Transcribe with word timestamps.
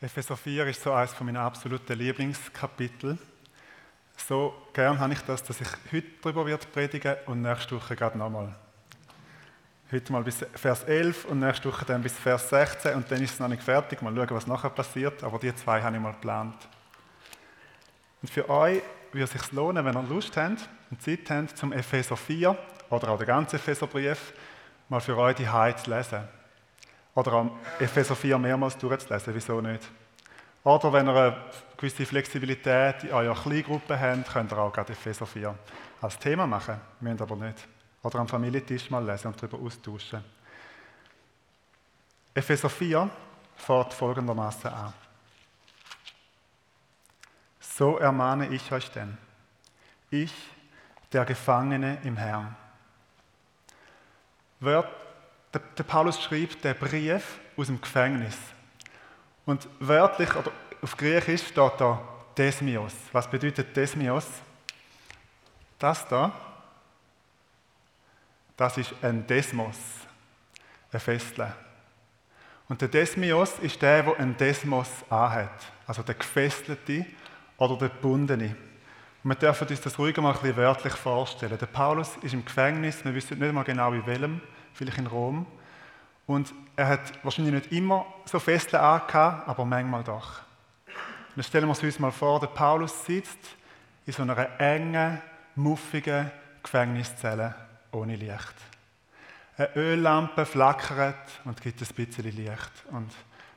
Epheser 0.00 0.36
4 0.36 0.68
ist 0.68 0.80
so 0.80 0.92
eines 0.92 1.18
meiner 1.18 1.40
absoluten 1.40 1.98
Lieblingskapitel. 1.98 3.18
So 4.16 4.54
gern 4.72 4.96
habe 4.96 5.12
ich 5.12 5.20
das, 5.22 5.42
dass 5.42 5.60
ich 5.60 5.66
heute 5.92 6.06
darüber 6.22 6.46
wird 6.46 6.70
predigen 6.72 7.16
und 7.26 7.42
nächste 7.42 7.74
Woche 7.74 7.96
gerade 7.96 8.16
nochmal. 8.16 8.54
Heute 9.90 10.12
mal 10.12 10.22
bis 10.22 10.46
Vers 10.54 10.84
11 10.84 11.24
und 11.24 11.40
nächste 11.40 11.68
Woche 11.68 11.84
dann 11.84 12.00
bis 12.00 12.12
Vers 12.12 12.48
16 12.48 12.94
und 12.94 13.10
dann 13.10 13.20
ist 13.20 13.32
es 13.32 13.40
noch 13.40 13.48
nicht 13.48 13.64
fertig. 13.64 14.00
Mal 14.00 14.14
schauen, 14.14 14.30
was 14.30 14.46
nachher 14.46 14.70
passiert, 14.70 15.24
aber 15.24 15.40
die 15.40 15.52
zwei 15.56 15.82
habe 15.82 15.96
ich 15.96 16.02
mal 16.02 16.12
geplant. 16.12 16.68
Und 18.22 18.30
für 18.30 18.48
euch 18.48 18.80
würde 19.10 19.24
es 19.24 19.32
sich 19.32 19.50
lohnen, 19.50 19.84
wenn 19.84 19.96
ihr 19.96 20.02
Lust 20.04 20.36
habt 20.36 20.68
und 20.92 21.02
Zeit 21.02 21.28
habt, 21.28 21.58
zum 21.58 21.72
Epheser 21.72 22.16
4 22.16 22.56
oder 22.90 23.08
auch 23.08 23.18
den 23.18 23.26
ganzen 23.26 23.56
Epheserbrief 23.56 24.32
mal 24.88 25.00
für 25.00 25.16
euch 25.16 25.34
die 25.34 25.46
zu 25.46 25.90
lesen. 25.90 26.37
Oder 27.18 27.32
am 27.32 27.50
Epheser 27.80 28.14
4 28.14 28.38
mehrmals 28.38 28.78
durchzulesen, 28.78 29.34
wieso 29.34 29.60
nicht? 29.60 29.82
Oder 30.62 30.92
wenn 30.92 31.08
ihr 31.08 31.16
eine 31.16 31.44
gewisse 31.76 32.06
Flexibilität 32.06 33.02
in 33.02 33.12
eurer 33.12 33.34
Kleingruppe 33.34 33.98
habt, 33.98 34.32
könnt 34.32 34.52
ihr 34.52 34.58
auch 34.58 34.72
gerade 34.72 34.92
Epheser 34.92 35.26
4 35.26 35.52
als 36.00 36.16
Thema 36.16 36.46
machen, 36.46 36.80
müsst 37.00 37.20
aber 37.20 37.34
nicht. 37.34 37.66
Oder 38.04 38.20
am 38.20 38.28
Familientisch 38.28 38.88
mal 38.88 39.04
lesen 39.04 39.26
und 39.26 39.42
darüber 39.42 39.58
austauschen. 39.58 40.24
Epheser 42.34 42.70
4 42.70 43.10
fährt 43.56 43.94
folgendermaßen 43.94 44.70
an. 44.70 44.92
So 47.58 47.98
ermahne 47.98 48.46
ich 48.46 48.70
euch 48.70 48.92
denn, 48.92 49.18
ich, 50.08 50.32
der 51.12 51.24
Gefangene 51.24 51.98
im 52.04 52.16
Herrn. 52.16 52.54
Wird 54.60 55.07
der, 55.52 55.60
der 55.76 55.84
Paulus 55.84 56.20
schreibt 56.20 56.64
den 56.64 56.74
Brief 56.76 57.38
aus 57.56 57.66
dem 57.66 57.80
Gefängnis. 57.80 58.36
Und 59.46 59.68
wörtlich, 59.80 60.34
oder 60.34 60.50
auf 60.82 60.96
Griechisch 60.96 61.48
steht 61.48 61.72
da 61.78 62.00
Desmios. 62.36 62.94
Was 63.12 63.28
bedeutet 63.28 63.74
Desmios? 63.74 64.26
Das 65.78 66.06
da, 66.08 66.32
das 68.56 68.76
ist 68.76 68.94
ein 69.02 69.26
Desmos, 69.26 69.76
ein 70.92 71.00
Festle. 71.00 71.54
Und 72.68 72.80
der 72.80 72.88
Desmios 72.88 73.58
ist 73.60 73.80
der, 73.80 74.02
der 74.02 74.18
ein 74.18 74.36
Desmos 74.36 74.88
anhat. 75.08 75.72
Also 75.86 76.02
der 76.02 76.16
Gefesselte 76.16 77.06
oder 77.56 77.76
der 77.76 77.88
Gebundene. 77.88 78.56
Und 79.24 79.30
wir 79.30 79.36
dürfen 79.36 79.68
uns 79.68 79.80
das 79.80 79.98
ruhig 79.98 80.16
mal 80.18 80.34
ein 80.34 80.40
bisschen 80.40 80.56
wörtlich 80.56 80.92
vorstellen. 80.94 81.58
Der 81.58 81.66
Paulus 81.66 82.16
ist 82.22 82.34
im 82.34 82.44
Gefängnis, 82.44 83.04
wir 83.04 83.14
wissen 83.14 83.38
nicht 83.38 83.52
mal 83.52 83.64
genau 83.64 83.92
in 83.92 84.06
welchem 84.06 84.40
vielleicht 84.74 84.98
in 84.98 85.06
Rom. 85.06 85.46
Und 86.26 86.52
er 86.76 86.88
hat 86.88 87.24
wahrscheinlich 87.24 87.54
nicht 87.54 87.72
immer 87.72 88.06
so 88.24 88.38
Festle 88.38 88.80
angehabt, 88.80 89.48
aber 89.48 89.64
manchmal 89.64 90.04
doch. 90.04 90.42
Und 91.34 91.44
stellen 91.44 91.68
wir 91.68 91.82
uns 91.82 91.98
mal 91.98 92.12
vor, 92.12 92.40
der 92.40 92.48
Paulus 92.48 93.04
sitzt 93.06 93.38
in 94.06 94.12
so 94.12 94.22
einer 94.22 94.60
engen, 94.60 95.20
muffigen 95.54 96.30
Gefängniszelle 96.62 97.54
ohne 97.92 98.16
Licht. 98.16 98.54
Eine 99.56 99.74
Öllampe 99.76 100.44
flackert 100.44 101.40
und 101.44 101.60
gibt 101.60 101.80
ein 101.80 101.88
bisschen 101.94 102.24
Licht. 102.24 102.72
Und 102.90 103.12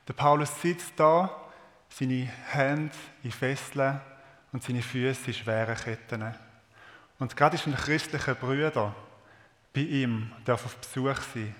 der 0.07 0.13
Paulus 0.13 0.61
sitzt 0.61 0.93
da, 0.95 1.29
seine 1.89 2.29
Hände 2.47 2.95
in 3.23 3.31
Fesseln 3.31 3.99
und 4.51 4.63
seine 4.63 4.81
Füße 4.81 5.27
in 5.27 5.33
schweren 5.33 5.75
Ketten. 5.75 6.33
Und 7.19 7.35
gerade 7.35 7.55
ist 7.55 7.67
ein 7.67 7.75
christlicher 7.75 8.35
Bruder 8.35 8.95
bei 9.73 9.81
ihm, 9.81 10.31
darf 10.45 10.65
auf 10.65 10.77
Besuch 10.77 11.21
sein. 11.33 11.55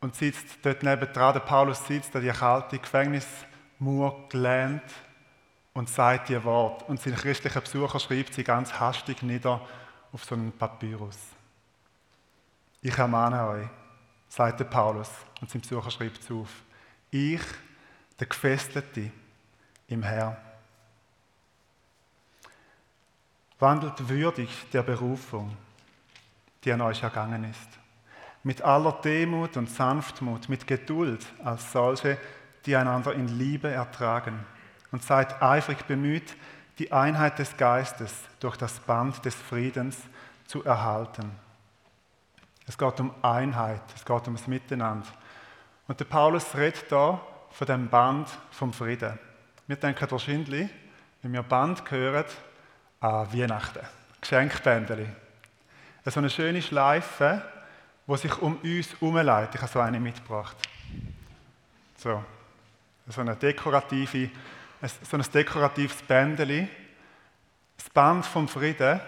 Und 0.00 0.14
sitzt 0.16 0.58
dort 0.62 0.82
nebendran, 0.82 1.32
der 1.32 1.40
Paulus 1.40 1.86
sitzt 1.86 2.14
an 2.16 2.22
die 2.22 2.30
kalte 2.30 2.78
Gefängnismauer 2.78 4.28
gelehnt 4.28 4.82
und 5.74 5.88
sagt 5.88 6.30
ihr 6.30 6.42
Wort. 6.44 6.88
Und 6.88 7.00
sein 7.00 7.14
christlicher 7.14 7.60
Besucher 7.60 8.00
schreibt 8.00 8.34
sie 8.34 8.44
ganz 8.44 8.72
hastig 8.72 9.22
nieder 9.22 9.60
auf 10.12 10.24
so 10.24 10.34
einen 10.34 10.52
Papyrus. 10.52 11.18
Ich 12.82 12.98
ermahne 12.98 13.46
euch, 13.46 13.68
sagt 14.28 14.60
der 14.60 14.64
Paulus, 14.64 15.08
und 15.40 15.50
sein 15.50 15.60
Besucher 15.60 15.90
schreibt 15.90 16.20
es 16.20 16.30
auf. 16.30 16.50
Ich, 17.10 17.42
der 18.18 18.26
Gefesselte 18.26 19.10
im 19.86 20.02
Herrn. 20.02 20.36
Wandelt 23.58 24.08
würdig 24.08 24.50
der 24.72 24.82
Berufung 24.82 25.56
die 26.64 26.72
an 26.72 26.80
euch 26.80 27.02
ergangen 27.02 27.44
ist. 27.44 27.68
Mit 28.42 28.62
aller 28.62 28.92
Demut 28.92 29.56
und 29.56 29.70
Sanftmut, 29.70 30.48
mit 30.48 30.66
Geduld 30.66 31.24
als 31.44 31.72
solche, 31.72 32.18
die 32.66 32.76
einander 32.76 33.12
in 33.12 33.28
Liebe 33.28 33.68
ertragen. 33.68 34.38
Und 34.90 35.02
seid 35.02 35.40
eifrig 35.40 35.86
bemüht, 35.86 36.36
die 36.78 36.92
Einheit 36.92 37.38
des 37.38 37.56
Geistes 37.56 38.14
durch 38.40 38.56
das 38.56 38.80
Band 38.80 39.24
des 39.24 39.34
Friedens 39.34 39.96
zu 40.46 40.64
erhalten. 40.64 41.30
Es 42.66 42.76
geht 42.76 43.00
um 43.00 43.12
Einheit, 43.22 43.82
es 43.94 44.04
geht 44.04 44.26
ums 44.26 44.46
Miteinander. 44.46 45.08
Und 45.88 45.98
der 45.98 46.04
Paulus 46.04 46.54
redet 46.54 46.90
da 46.90 47.20
von 47.50 47.66
dem 47.66 47.88
Band 47.88 48.28
vom 48.50 48.72
Frieden. 48.72 49.18
Wir 49.66 49.76
denken 49.76 50.10
wahrscheinlich, 50.10 50.70
wenn 51.22 51.32
wir 51.32 51.42
Band 51.42 51.88
hören, 51.90 52.24
an 53.00 53.32
Weihnachten. 53.32 53.86
Geschenkbändeli 54.20 55.08
so 56.10 56.20
eine 56.20 56.30
schöne 56.30 56.62
Schleife, 56.62 57.42
die 58.06 58.16
sich 58.16 58.42
um 58.42 58.56
uns 58.56 58.92
herumleitet. 58.92 59.54
Ich 59.54 59.62
habe 59.62 59.72
so 59.72 59.80
eine 59.80 60.00
mitgebracht. 60.00 60.56
So, 61.96 62.22
so, 63.06 63.20
eine 63.20 63.36
dekorative, 63.36 64.30
so 65.02 65.16
ein 65.16 65.24
dekoratives 65.32 66.02
Bändeli. 66.02 66.68
Das 67.76 67.90
Band 67.90 68.26
vom 68.26 68.48
Frieden 68.48 69.00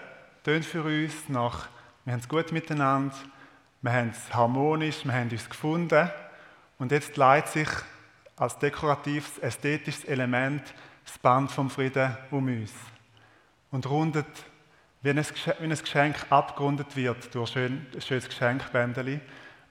tönt 0.43 0.65
für 0.65 0.83
uns 0.83 1.27
nach, 1.27 1.67
wir 2.05 2.13
haben 2.13 2.19
es 2.19 2.29
gut 2.29 2.51
miteinander, 2.51 3.15
wir 3.81 3.91
haben 3.91 4.09
es 4.09 4.33
harmonisch, 4.33 5.03
wir 5.03 5.13
haben 5.13 5.29
uns 5.29 5.49
gefunden 5.49 6.09
und 6.77 6.91
jetzt 6.91 7.17
leitet 7.17 7.51
sich 7.51 7.69
als 8.37 8.57
dekoratives, 8.59 9.37
ästhetisches 9.39 10.05
Element 10.05 10.73
das 11.05 11.17
Band 11.17 11.51
vom 11.51 11.69
Frieden 11.69 12.17
um 12.31 12.47
uns 12.47 12.71
und 13.71 13.89
rundet 13.89 14.25
wenn 15.05 15.19
ein 15.19 15.69
Geschenk 15.69 16.15
abgerundet 16.31 16.95
wird 16.95 17.35
durch 17.35 17.55
ein 17.55 17.85
schönes 17.99 18.27
Geschenkbändeli, 18.27 19.19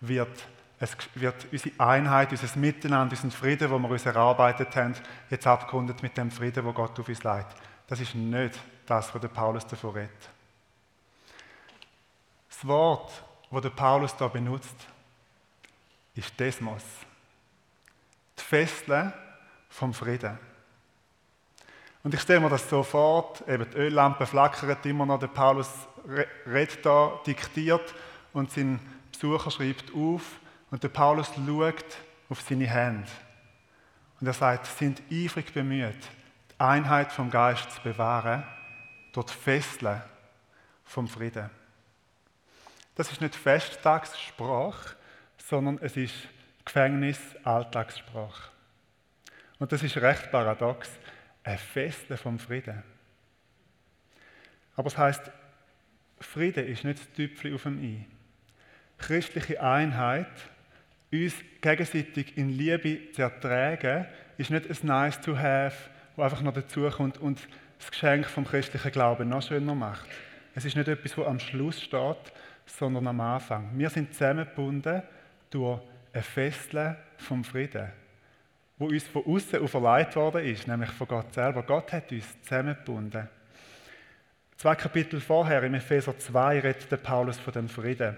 wird, 0.00 0.46
es, 0.78 0.96
wird 1.16 1.48
unsere 1.50 1.80
Einheit, 1.80 2.30
unser 2.30 2.56
Miteinander, 2.56 3.16
unseren 3.16 3.32
Frieden, 3.32 3.68
den 3.68 3.82
wir 3.82 3.90
uns 3.90 4.06
erarbeitet 4.06 4.76
haben, 4.76 4.94
jetzt 5.28 5.44
abgerundet 5.44 6.04
mit 6.04 6.16
dem 6.16 6.30
Frieden, 6.30 6.64
wo 6.64 6.72
Gott 6.72 7.00
auf 7.00 7.08
uns 7.08 7.24
leitet. 7.24 7.56
Das 7.88 7.98
ist 7.98 8.14
nicht 8.14 8.60
das, 8.86 9.12
was 9.12 9.20
der 9.20 9.28
Paulus 9.28 9.66
davon 9.66 9.90
redet. 9.90 10.30
Das 12.48 12.64
Wort, 12.68 13.10
das 13.50 13.62
der 13.62 13.70
Paulus 13.70 14.16
da 14.16 14.28
benutzt, 14.28 14.86
ist 16.14 16.38
Desmos. 16.38 16.84
Die 18.38 18.42
Festle 18.42 19.12
vom 19.68 19.92
Frieden. 19.92 20.38
Und 22.04 22.12
ich 22.12 22.20
stelle 22.20 22.40
mir 22.40 22.50
das 22.50 22.68
so 22.68 22.82
vor, 22.82 23.32
eben 23.48 23.66
die 23.70 23.78
Öllampe 23.78 24.26
flackert 24.26 24.84
immer 24.84 25.06
noch, 25.06 25.18
der 25.18 25.28
Paulus 25.28 25.70
redet 26.46 26.84
da, 26.84 27.18
diktiert 27.26 27.94
und 28.34 28.50
sein 28.50 28.78
Besucher 29.10 29.50
schreibt 29.50 29.90
auf 29.94 30.22
und 30.70 30.82
der 30.82 30.90
Paulus 30.90 31.32
schaut 31.34 31.84
auf 32.28 32.42
seine 32.42 32.66
Hände. 32.66 33.08
Und 34.20 34.26
er 34.26 34.34
sagt, 34.34 34.66
sind 34.66 35.00
eifrig 35.10 35.54
bemüht, 35.54 35.96
die 36.50 36.60
Einheit 36.60 37.10
vom 37.10 37.30
Geist 37.30 37.70
zu 37.70 37.80
bewahren, 37.80 38.44
dort 39.14 39.30
Fesseln 39.30 40.02
vom 40.84 41.08
Frieden. 41.08 41.48
Das 42.96 43.10
ist 43.10 43.22
nicht 43.22 43.34
Festtagssprache, 43.34 44.94
sondern 45.38 45.78
es 45.80 45.96
ist 45.96 46.14
Gefängnis-Alltagssprache. 46.66 48.50
Und 49.58 49.72
das 49.72 49.82
ist 49.82 49.96
recht 49.96 50.30
paradox 50.30 50.90
ein 51.44 51.58
Festle 51.58 52.16
vom 52.16 52.38
Frieden. 52.38 52.82
Aber 54.76 54.88
es 54.88 54.98
heißt, 54.98 55.30
Frieden 56.18 56.66
ist 56.66 56.84
nicht 56.84 56.98
das 56.98 57.12
Tüpfchen 57.12 57.54
auf 57.54 57.62
dem 57.62 57.82
I. 57.82 58.06
Christliche 58.98 59.62
Einheit, 59.62 60.26
uns 61.12 61.34
gegenseitig 61.60 62.36
in 62.36 62.48
Liebe 62.48 63.12
zu 63.12 63.22
ertragen, 63.22 64.06
ist 64.38 64.50
nicht 64.50 64.68
ein 64.68 64.86
Nice 64.86 65.20
to 65.20 65.36
have, 65.36 65.76
wo 66.16 66.22
einfach 66.22 66.40
noch 66.40 66.54
dazukommt 66.54 67.18
und 67.18 67.46
das 67.78 67.90
Geschenk 67.90 68.26
vom 68.26 68.46
christlichen 68.46 68.90
Glauben 68.90 69.28
noch 69.28 69.42
schöner 69.42 69.74
macht. 69.74 70.08
Es 70.54 70.64
ist 70.64 70.76
nicht 70.76 70.88
etwas, 70.88 71.14
das 71.14 71.26
am 71.26 71.38
Schluss 71.38 71.82
steht, 71.82 72.32
sondern 72.66 73.06
am 73.06 73.20
Anfang. 73.20 73.70
Wir 73.76 73.90
sind 73.90 74.14
zusammengebunden 74.14 75.02
durch 75.50 75.80
ein 76.12 76.22
Festle 76.22 76.96
vom 77.18 77.44
Frieden 77.44 77.92
wo 78.78 78.86
uns 78.86 79.06
von 79.06 79.24
außen 79.24 79.60
auferlegt 79.60 80.16
worden 80.16 80.44
ist, 80.44 80.66
nämlich 80.66 80.90
von 80.90 81.06
Gott 81.06 81.32
selber. 81.32 81.62
Gott 81.62 81.92
hat 81.92 82.10
uns 82.10 82.42
zusammengebunden. 82.42 83.28
Zwei 84.56 84.74
Kapitel 84.74 85.20
vorher, 85.20 85.62
im 85.62 85.74
Epheser 85.74 86.18
2, 86.18 86.60
redet 86.60 87.02
Paulus 87.02 87.38
von 87.38 87.52
dem 87.52 87.68
Frieden. 87.68 88.16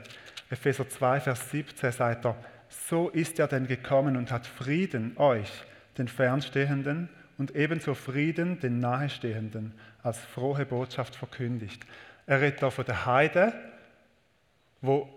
Epheser 0.50 0.88
2, 0.88 1.20
Vers 1.20 1.50
17 1.50 1.92
sagt 1.92 2.24
er, 2.24 2.36
so 2.68 3.08
ist 3.10 3.38
er 3.38 3.48
denn 3.48 3.66
gekommen 3.66 4.16
und 4.16 4.30
hat 4.30 4.46
Frieden 4.46 5.16
euch 5.16 5.50
den 5.98 6.08
Fernstehenden 6.08 7.08
und 7.38 7.54
ebenso 7.54 7.94
Frieden 7.94 8.60
den 8.60 8.80
Nahestehenden 8.80 9.74
als 10.02 10.18
frohe 10.18 10.64
Botschaft 10.64 11.16
verkündigt. 11.16 11.84
Er 12.26 12.40
redet 12.40 12.62
da 12.62 12.70
von 12.70 12.84
den 12.84 13.06
Heiden, 13.06 13.52
wo 14.80 15.08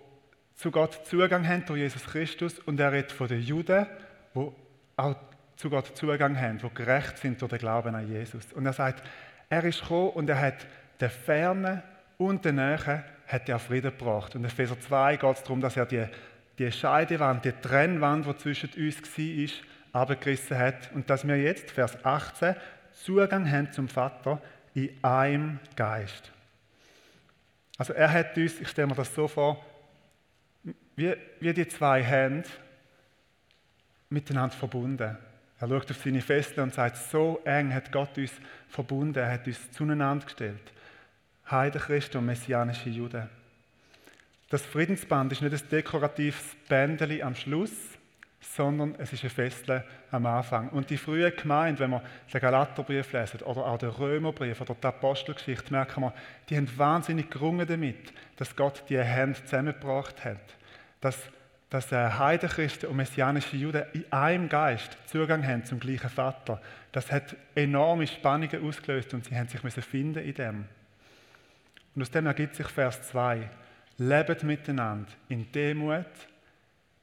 zu 0.56 0.72
Gott 0.72 1.06
Zugang 1.06 1.48
haben 1.48 1.66
durch 1.66 1.80
Jesus 1.80 2.06
Christus 2.06 2.60
und 2.60 2.80
er 2.80 2.92
redet 2.92 3.12
von 3.12 3.28
den 3.28 3.42
Juden, 3.42 3.86
wo 4.34 4.56
auch 4.96 5.16
zu 5.60 5.70
Gott 5.70 5.98
Zugang 5.98 6.40
haben, 6.40 6.64
wo 6.64 6.70
gerecht 6.70 7.18
sind 7.18 7.42
durch 7.42 7.50
den 7.50 7.60
Glauben 7.60 7.94
an 7.94 8.08
Jesus. 8.08 8.54
Und 8.54 8.66
er 8.66 8.72
sagt, 8.72 9.06
er 9.50 9.62
ist 9.66 9.82
gekommen 9.82 10.12
und 10.12 10.30
er 10.30 10.40
hat 10.40 10.66
den 11.02 11.10
Fernen 11.10 11.84
und 12.18 12.46
den 12.46 12.56
Nähen 12.56 13.04
hat 13.28 13.50
er 13.50 13.60
Frieden 13.60 13.92
gebracht. 13.92 14.36
Und 14.36 14.46
in 14.46 14.50
Epheser 14.50 14.80
2 14.80 15.18
geht 15.18 15.36
es 15.36 15.44
darum, 15.44 15.60
dass 15.60 15.76
er 15.76 15.86
die, 15.86 16.06
die 16.58 16.72
Scheidewand, 16.72 17.44
die 17.44 17.52
Trennwand, 17.52 18.26
die 18.26 18.38
zwischen 18.38 18.70
uns 18.70 19.02
war, 19.92 20.02
abgerissen 20.02 20.58
hat. 20.58 20.94
Und 20.94 21.10
dass 21.10 21.28
wir 21.28 21.36
jetzt, 21.36 21.72
Vers 21.72 22.06
18, 22.06 22.56
Zugang 22.94 23.52
haben 23.52 23.70
zum 23.74 23.90
Vater 23.90 24.42
in 24.74 24.92
einem 25.04 25.60
Geist. 25.76 26.32
Also 27.78 27.92
er 27.92 28.10
hat 28.10 28.38
uns, 28.38 28.62
ich 28.62 28.70
stelle 28.70 28.88
mir 28.88 28.96
das 28.96 29.14
so 29.14 29.28
vor, 29.28 29.62
wie, 30.96 31.14
wie 31.42 31.54
die 31.54 31.68
zwei 31.68 32.02
Hände 32.02 32.48
miteinander 34.10 34.56
verbunden. 34.56 35.18
Er 35.60 35.68
schaut 35.68 35.92
auf 35.92 35.98
seine 35.98 36.22
Fesseln 36.22 36.64
und 36.64 36.74
sagt, 36.74 36.98
so 36.98 37.42
eng 37.44 37.74
hat 37.74 37.92
Gott 37.92 38.18
uns 38.18 38.32
verbunden, 38.70 39.20
er 39.20 39.32
hat 39.32 39.48
uns 39.48 39.72
zueinander 39.72 40.26
gestellt. 40.26 40.72
Heidenchristen 41.50 42.20
und 42.20 42.28
messianische 42.28 42.90
Juden. 42.90 43.30
Das 44.50 44.66
Friedensband 44.66 45.32
ist 45.32 45.42
nicht 45.42 45.54
ein 45.54 45.70
dekoratives 45.70 46.56
Bändeli 46.68 47.22
am 47.22 47.36
Schluss, 47.36 47.72
sondern 48.42 48.96
es 48.98 49.12
ist 49.14 49.24
ein 49.24 49.30
Festle 49.30 49.84
am 50.12 50.26
Anfang. 50.26 50.70
Und 50.70 50.90
die 50.90 50.98
frühe 50.98 51.32
Gemeinde, 51.32 51.82
wenn 51.82 51.92
wir 51.92 52.04
den 52.34 52.42
Galaterbrief 52.42 53.12
lesen 53.12 53.42
oder 53.42 53.66
auch 53.66 53.78
den 53.78 53.90
Römerbrief 53.90 54.62
oder 54.62 54.76
die 54.76 54.88
Apostelgeschichte, 54.88 55.72
merken 55.72 56.02
wir, 56.02 56.14
die 56.50 56.58
haben 56.58 56.70
wahnsinnig 56.78 57.30
gerungen 57.30 57.68
damit, 57.68 58.14
dass 58.38 58.56
Gott 58.56 58.84
die 58.90 58.98
Hände 58.98 59.44
zusammengebracht 59.44 60.24
hat. 60.24 60.58
Dass, 61.02 61.18
dass 61.70 61.92
Heidenchristen 61.92 62.90
und 62.90 62.98
messianische 62.98 63.56
Juden 63.56 63.84
in 63.94 64.12
einem 64.12 64.50
Geist 64.50 64.98
Zugang 65.06 65.46
haben 65.46 65.66
zum 65.66 65.80
gleichen 65.80 66.10
Vater. 66.10 66.60
Das 66.92 67.12
hat 67.12 67.36
enorme 67.54 68.08
Spannungen 68.08 68.68
ausgelöst 68.68 69.14
und 69.14 69.26
sie 69.26 69.36
haben 69.36 69.48
sich 69.48 69.64
müssen 69.64 69.84
finden 69.84 70.24
in 70.24 70.34
dem. 70.34 70.66
Und 71.96 72.02
aus 72.02 72.12
dem 72.12 72.26
ergibt 72.26 72.56
sich 72.56 72.68
Vers 72.68 73.02
2. 73.10 73.50
Lebt 73.98 74.44
miteinander 74.44 75.12
in 75.28 75.52
Demut, 75.52 76.06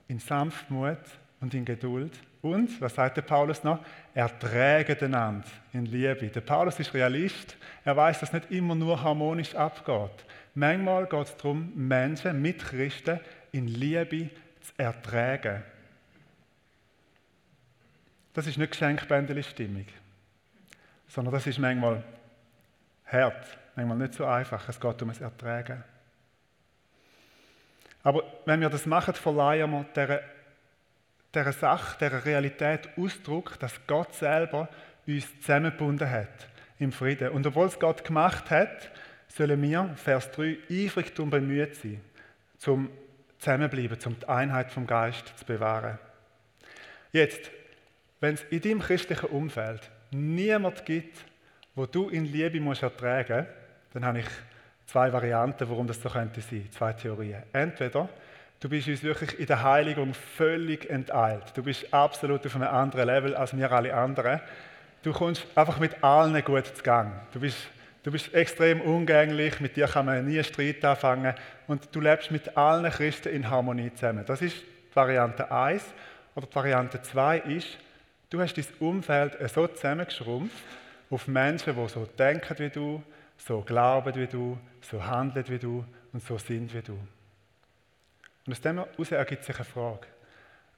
in 0.08 0.18
Sanftmut 0.18 0.98
und 1.40 1.54
in 1.54 1.64
Geduld. 1.64 2.18
Und, 2.42 2.80
was 2.80 2.94
sagt 2.94 3.16
der 3.16 3.22
Paulus 3.22 3.62
noch? 3.64 3.80
Erträge 4.14 4.96
einander 5.04 5.46
in 5.72 5.86
Liebe. 5.86 6.28
Der 6.28 6.40
Paulus 6.40 6.78
ist 6.78 6.94
Realist. 6.94 7.56
Er 7.84 7.96
weiß, 7.96 8.20
dass 8.20 8.32
nicht 8.32 8.50
immer 8.50 8.74
nur 8.74 9.02
harmonisch 9.02 9.54
abgeht. 9.54 10.24
Manchmal 10.54 11.06
geht 11.06 11.26
es 11.26 11.36
darum, 11.36 11.72
Menschen 11.74 12.40
mit 12.40 12.64
Christen 12.64 13.20
in 13.52 13.68
Liebe 13.68 14.30
zu 14.66 14.72
ertragen. 14.76 15.62
Das 18.32 18.46
ist 18.46 18.58
nicht 18.58 18.72
Geschenkbändeli-Stimmung, 18.72 19.86
sondern 21.08 21.34
das 21.34 21.46
ist 21.46 21.58
manchmal 21.58 22.02
hart, 23.06 23.58
manchmal 23.74 23.98
nicht 23.98 24.14
so 24.14 24.26
einfach. 24.26 24.68
Es 24.68 24.78
geht 24.78 25.02
um 25.02 25.08
das 25.08 25.20
Ertragen. 25.20 25.82
Aber 28.02 28.22
wenn 28.44 28.60
wir 28.60 28.70
das 28.70 28.86
machen, 28.86 29.14
verleihen 29.14 29.70
wir 29.70 29.84
dieser 29.94 30.20
dieser 31.36 31.52
Sache, 31.52 31.98
dieser 32.00 32.24
Realität 32.24 32.88
Ausdruck, 32.96 33.58
dass 33.58 33.86
Gott 33.86 34.14
selber 34.14 34.68
uns 35.06 35.40
zusammengebunden 35.40 36.10
hat 36.10 36.48
im 36.78 36.92
Frieden. 36.92 37.30
Und 37.30 37.46
obwohl 37.46 37.66
es 37.66 37.78
Gott 37.78 38.04
gemacht 38.04 38.50
hat, 38.50 38.90
sollen 39.28 39.60
wir, 39.60 39.90
Vers 39.96 40.30
3, 40.32 40.58
eifrig 40.70 41.14
darum 41.14 41.30
bemüht 41.30 41.76
sein, 41.76 42.00
zum 42.58 42.88
Zusammenbleiben, 43.38 43.98
um 44.06 44.18
die 44.18 44.28
Einheit 44.28 44.70
vom 44.70 44.86
Geist 44.86 45.32
zu 45.38 45.44
bewahren. 45.44 45.98
Jetzt, 47.12 47.50
wenn 48.20 48.34
es 48.34 48.42
in 48.44 48.60
deinem 48.60 48.80
christlichen 48.80 49.26
Umfeld 49.26 49.90
niemand 50.10 50.84
gibt, 50.84 51.24
wo 51.74 51.86
du 51.86 52.08
in 52.08 52.24
Liebe 52.24 52.60
musst 52.60 52.82
ertragen 52.82 53.38
musst, 53.38 53.94
dann 53.94 54.04
habe 54.04 54.20
ich 54.20 54.26
zwei 54.86 55.12
Varianten, 55.12 55.68
warum 55.68 55.86
das 55.86 56.00
so 56.00 56.08
könnte 56.08 56.40
sein, 56.40 56.68
zwei 56.72 56.92
Theorien. 56.92 57.42
Entweder 57.52 58.08
Du 58.58 58.70
bist 58.70 58.88
uns 58.88 59.02
wirklich 59.02 59.38
in 59.38 59.46
der 59.46 59.62
Heiligung 59.62 60.14
völlig 60.14 60.88
enteilt. 60.88 61.44
Du 61.54 61.62
bist 61.62 61.92
absolut 61.92 62.46
auf 62.46 62.56
einem 62.56 62.68
anderen 62.68 63.06
Level 63.06 63.34
als 63.34 63.54
wir 63.54 63.70
alle 63.70 63.94
anderen. 63.94 64.40
Du 65.02 65.12
kommst 65.12 65.46
einfach 65.54 65.78
mit 65.78 66.02
allen 66.02 66.42
gut 66.42 66.66
zu 66.66 66.82
Gang. 66.82 67.12
Du 67.32 67.40
bist, 67.40 67.58
du 68.06 68.12
bist 68.12 68.32
extrem 68.34 68.80
umgänglich, 68.80 69.58
mit 69.58 69.76
dir 69.76 69.88
kann 69.88 70.06
man 70.06 70.24
nie 70.24 70.42
Streit 70.44 70.84
anfangen 70.84 71.34
und 71.66 71.88
du 71.92 72.00
lebst 72.00 72.30
mit 72.30 72.56
allen 72.56 72.88
Christen 72.92 73.30
in 73.30 73.50
Harmonie 73.50 73.92
zusammen. 73.92 74.24
Das 74.24 74.40
ist 74.42 74.58
die 74.58 74.94
Variante 74.94 75.50
1. 75.50 75.82
Oder 76.36 76.46
die 76.46 76.54
Variante 76.54 77.02
2 77.02 77.38
ist, 77.38 77.66
du 78.30 78.40
hast 78.40 78.56
dein 78.56 78.64
Umfeld 78.78 79.36
so 79.52 79.66
zusammengeschrumpft 79.66 80.54
auf 81.10 81.26
Menschen, 81.26 81.74
die 81.74 81.88
so 81.88 82.06
denken 82.16 82.56
wie 82.60 82.68
du, 82.68 83.02
so 83.38 83.62
glauben 83.62 84.14
wie 84.14 84.28
du, 84.28 84.56
so 84.82 85.04
handeln 85.04 85.48
wie 85.48 85.58
du 85.58 85.84
und 86.12 86.22
so 86.22 86.38
sind 86.38 86.72
wie 86.74 86.82
du. 86.82 86.96
Und 88.46 88.52
aus 88.52 88.60
dem 88.60 88.76
heraus 88.76 89.10
ergibt 89.10 89.42
sich 89.42 89.56
eine 89.56 89.64
Frage. 89.64 90.06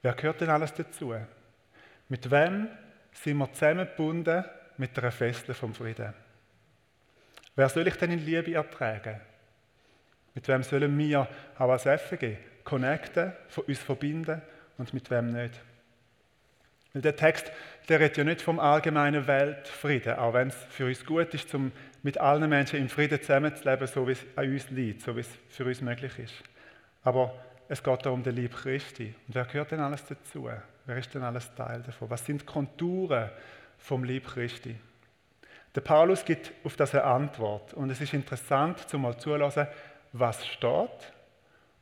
Wer 0.01 0.13
gehört 0.13 0.41
denn 0.41 0.49
alles 0.49 0.73
dazu? 0.73 1.13
Mit 2.07 2.31
wem 2.31 2.69
sind 3.13 3.37
wir 3.37 3.53
zusammengebunden 3.53 4.45
mit 4.77 4.97
einer 4.97 5.11
Festle 5.11 5.53
vom 5.53 5.75
Frieden? 5.75 6.11
Wer 7.55 7.69
soll 7.69 7.87
ich 7.87 7.95
denn 7.95 8.11
in 8.11 8.25
Liebe 8.25 8.53
ertragen? 8.53 9.19
Mit 10.35 10.47
wem 10.47 10.63
sollen 10.63 10.97
wir 10.97 11.27
auch 11.57 11.69
als 11.69 11.83
FG 11.83 12.37
connecten, 12.63 13.33
uns 13.67 13.79
verbinden 13.79 14.41
und 14.77 14.93
mit 14.93 15.09
wem 15.09 15.27
nicht? 15.27 15.59
Weil 16.93 17.01
der 17.01 17.15
Text, 17.15 17.51
der 17.87 17.99
redet 17.99 18.17
ja 18.17 18.23
nicht 18.23 18.41
vom 18.41 18.59
allgemeinen 18.59 19.27
Weltfrieden, 19.27 20.13
auch 20.13 20.33
wenn 20.33 20.47
es 20.47 20.55
für 20.69 20.85
uns 20.85 21.05
gut 21.05 21.33
ist, 21.33 21.53
um 21.53 21.71
mit 22.01 22.17
allen 22.17 22.49
Menschen 22.49 22.79
in 22.79 22.89
Frieden 22.89 23.19
zusammenzuleben, 23.19 23.87
so 23.87 24.07
wie 24.07 24.13
es 24.13 24.25
an 24.35 24.51
uns 24.51 24.69
liegt, 24.69 25.01
so 25.01 25.15
wie 25.15 25.21
es 25.21 25.29
für 25.49 25.65
uns 25.65 25.81
möglich 25.81 26.17
ist. 26.17 26.33
Aber 27.03 27.33
es 27.67 27.83
geht 27.83 28.05
darum 28.05 28.23
den 28.23 28.35
Lieb 28.35 28.55
Christi. 28.55 29.13
Und 29.27 29.35
wer 29.35 29.45
gehört 29.45 29.71
denn 29.71 29.79
alles 29.79 30.03
dazu? 30.05 30.49
Wer 30.85 30.97
ist 30.97 31.13
denn 31.13 31.21
alles 31.21 31.53
Teil 31.53 31.83
davon? 31.83 32.09
Was 32.09 32.25
sind 32.25 32.41
die 32.41 32.45
Konturen 32.45 33.29
vom 33.77 34.03
Lieb 34.03 34.25
Christi? 34.25 34.75
Der 35.75 35.81
Paulus 35.81 36.25
gibt 36.25 36.51
auf 36.63 36.75
das 36.75 36.93
eine 36.93 37.03
Antwort. 37.03 37.73
Und 37.73 37.89
es 37.89 38.01
ist 38.01 38.13
interessant, 38.13 38.79
zu 38.89 38.97
mal 38.97 39.17
zulassen, 39.17 39.67
was 40.13 40.45
steht 40.47 41.13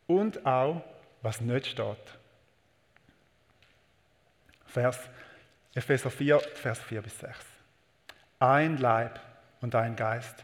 und 0.08 0.46
auch, 0.46 0.82
was 1.22 1.42
nicht 1.42 1.68
steht. 1.68 1.98
Vers 4.66 5.00
Epheser 5.74 6.10
4, 6.10 6.40
Vers 6.40 6.80
4 6.80 7.02
bis 7.02 7.20
6. 7.20 7.38
Ein 8.40 8.78
Leib 8.78 9.20
und 9.62 9.76
ein 9.76 9.96
Geist, 9.96 10.44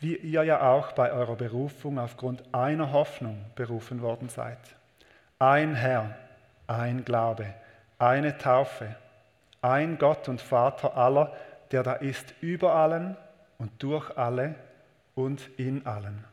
wie 0.00 0.16
ihr 0.16 0.42
ja 0.42 0.68
auch 0.68 0.92
bei 0.92 1.12
eurer 1.12 1.36
Berufung 1.36 1.98
aufgrund 1.98 2.42
einer 2.52 2.92
Hoffnung 2.92 3.44
berufen 3.54 4.02
worden 4.02 4.28
seid. 4.28 4.58
Ein 5.38 5.76
Herr, 5.76 6.16
ein 6.66 7.04
Glaube, 7.04 7.54
eine 7.98 8.36
Taufe, 8.36 8.96
ein 9.62 9.96
Gott 9.98 10.28
und 10.28 10.40
Vater 10.40 10.96
aller, 10.96 11.32
der 11.70 11.82
da 11.82 11.94
ist 11.94 12.34
über 12.40 12.74
allen 12.74 13.16
und 13.58 13.82
durch 13.82 14.16
alle 14.16 14.54
und 15.14 15.48
in 15.56 15.86
allen. 15.86 16.24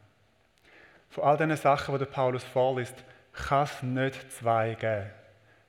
Von 1.09 1.23
all 1.23 1.37
diesen 1.37 1.57
Sachen, 1.57 1.97
die 1.97 2.05
Paulus 2.05 2.43
vorliest, 2.43 3.03
kann 3.33 3.63
es 3.63 3.83
nicht 3.83 4.31
zwei 4.33 4.75
geben. 4.75 5.09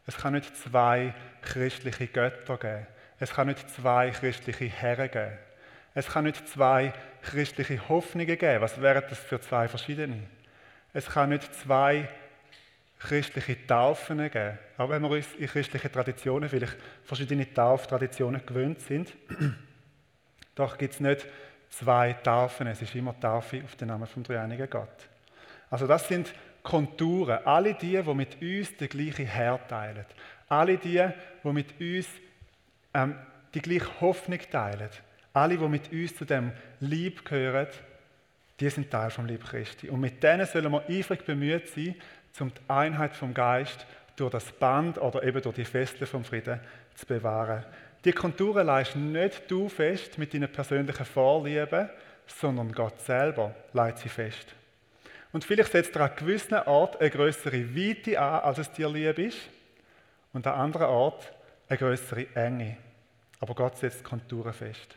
Es 0.07 0.17
kann 0.17 0.33
nicht 0.33 0.57
zwei 0.57 1.15
christliche 1.43 2.07
Götter 2.07 2.57
geben. 2.57 2.87
Es 3.19 3.33
kann 3.33 3.47
nicht 3.49 3.71
zwei 3.71 4.11
christliche 4.11 4.65
Herren 4.65 5.11
geben. 5.11 5.39
Es 5.95 6.09
kann 6.09 6.25
nicht 6.25 6.49
zwei 6.49 6.93
christliche 7.23 7.89
Hoffnungen 7.89 8.39
geben. 8.39 8.61
Was 8.61 8.81
wären 8.81 9.05
das 9.09 9.19
für 9.19 9.41
zwei 9.41 9.69
verschiedene? 9.69 10.23
Es 10.93 11.07
kann 11.07 11.29
nicht 11.29 11.55
zwei 11.55 12.09
christliche 13.03 13.67
Taufen 13.67 14.19
geben. 14.31 14.59
Auch 14.79 14.89
wenn 14.89 15.03
wir 15.03 15.11
uns 15.11 15.27
in 15.39 15.47
christlichen 15.47 15.91
Traditionen 15.91 16.49
vielleicht 16.49 16.77
verschiedene 17.05 17.53
Tauftraditionen 17.53 18.45
gewöhnt 18.45 18.81
sind, 18.81 19.13
doch 20.55 20.79
gibt 20.79 20.95
es 20.95 21.01
nicht 21.01 21.27
zwei 21.71 22.13
Taufen. 22.13 22.67
Es 22.67 22.83
ist 22.83 22.95
immer 22.95 23.19
Taufe 23.19 23.63
auf 23.65 23.77
den 23.77 23.89
Namen 23.89 24.07
vom 24.07 24.23
dreieinigen 24.23 24.69
Gott. 24.71 25.09
Also 25.71 25.87
das 25.87 26.07
sind 26.07 26.33
Konturen. 26.63 27.45
Alle 27.45 27.75
die, 27.75 28.01
die 28.01 28.15
mit 28.15 28.41
uns 28.41 28.77
den 28.77 28.89
gleichen 28.89 29.27
Herr 29.27 29.67
teilen. 29.67 30.05
Alle 30.49 30.79
die, 30.79 31.03
die 31.43 31.53
mit 31.53 31.81
uns 31.81 32.07
ähm, 32.95 33.17
die 33.55 33.63
gleiche 33.63 34.01
Hoffnung 34.01 34.39
teilen. 34.51 34.91
Alle, 35.33 35.57
die 35.57 35.69
mit 35.69 35.91
uns 35.91 36.15
zu 36.15 36.25
dem 36.25 36.53
Lieb 36.81 37.25
gehören, 37.25 37.69
die 38.61 38.69
sind 38.69 38.91
Teil 38.91 39.11
vom 39.11 39.27
Lieb 39.27 39.45
Christi. 39.45 39.89
Und 39.89 40.01
mit 40.01 40.23
denen 40.23 40.47
sollen 40.47 40.71
wir 40.71 40.89
eifrig 40.89 41.25
bemüht 41.25 41.69
sein, 41.69 41.97
um 42.41 42.53
die 42.53 42.61
Einheit 42.69 43.15
vom 43.15 43.35
Geist 43.35 43.87
durch 44.17 44.33
das 44.33 44.51
Band 44.53 44.99
oder 44.99 45.23
eben 45.23 45.43
durch 45.43 45.57
die 45.57 45.65
Festle 45.65 46.07
vom 46.07 46.25
Frieden 46.25 46.61
zu 46.95 47.07
bewahren. 47.07 47.65
Die 48.05 48.13
Konturen 48.13 48.67
leist 48.67 48.97
nicht 48.97 49.51
du 49.51 49.69
fest 49.69 50.19
mit 50.19 50.35
deinen 50.35 50.51
persönlichen 50.51 51.05
Vorlieben, 51.05 51.89
sondern 52.27 52.73
Gott 52.73 53.01
selber 53.01 53.55
leitet 53.73 54.01
sie 54.01 54.09
fest. 54.09 54.55
Und 55.33 55.45
vielleicht 55.45 55.73
setzt 55.73 55.97
er 55.97 56.03
an 56.03 56.17
gewissen 56.17 56.59
Ort 56.59 57.01
eine 57.01 57.11
größere 57.11 57.75
Weite 57.75 58.21
an, 58.21 58.41
als 58.41 58.59
es 58.59 58.73
dir 58.73 58.89
lieb 58.89 59.19
ist, 59.19 59.39
und 60.33 60.47
an 60.47 60.55
anderen 60.55 60.89
Ort 60.89 61.33
eine 61.69 61.79
größere 61.79 62.27
Enge. 62.35 62.77
Aber 63.41 63.55
Gott 63.55 63.77
setzt 63.79 64.05
Konturen 64.05 64.53
fest. 64.53 64.97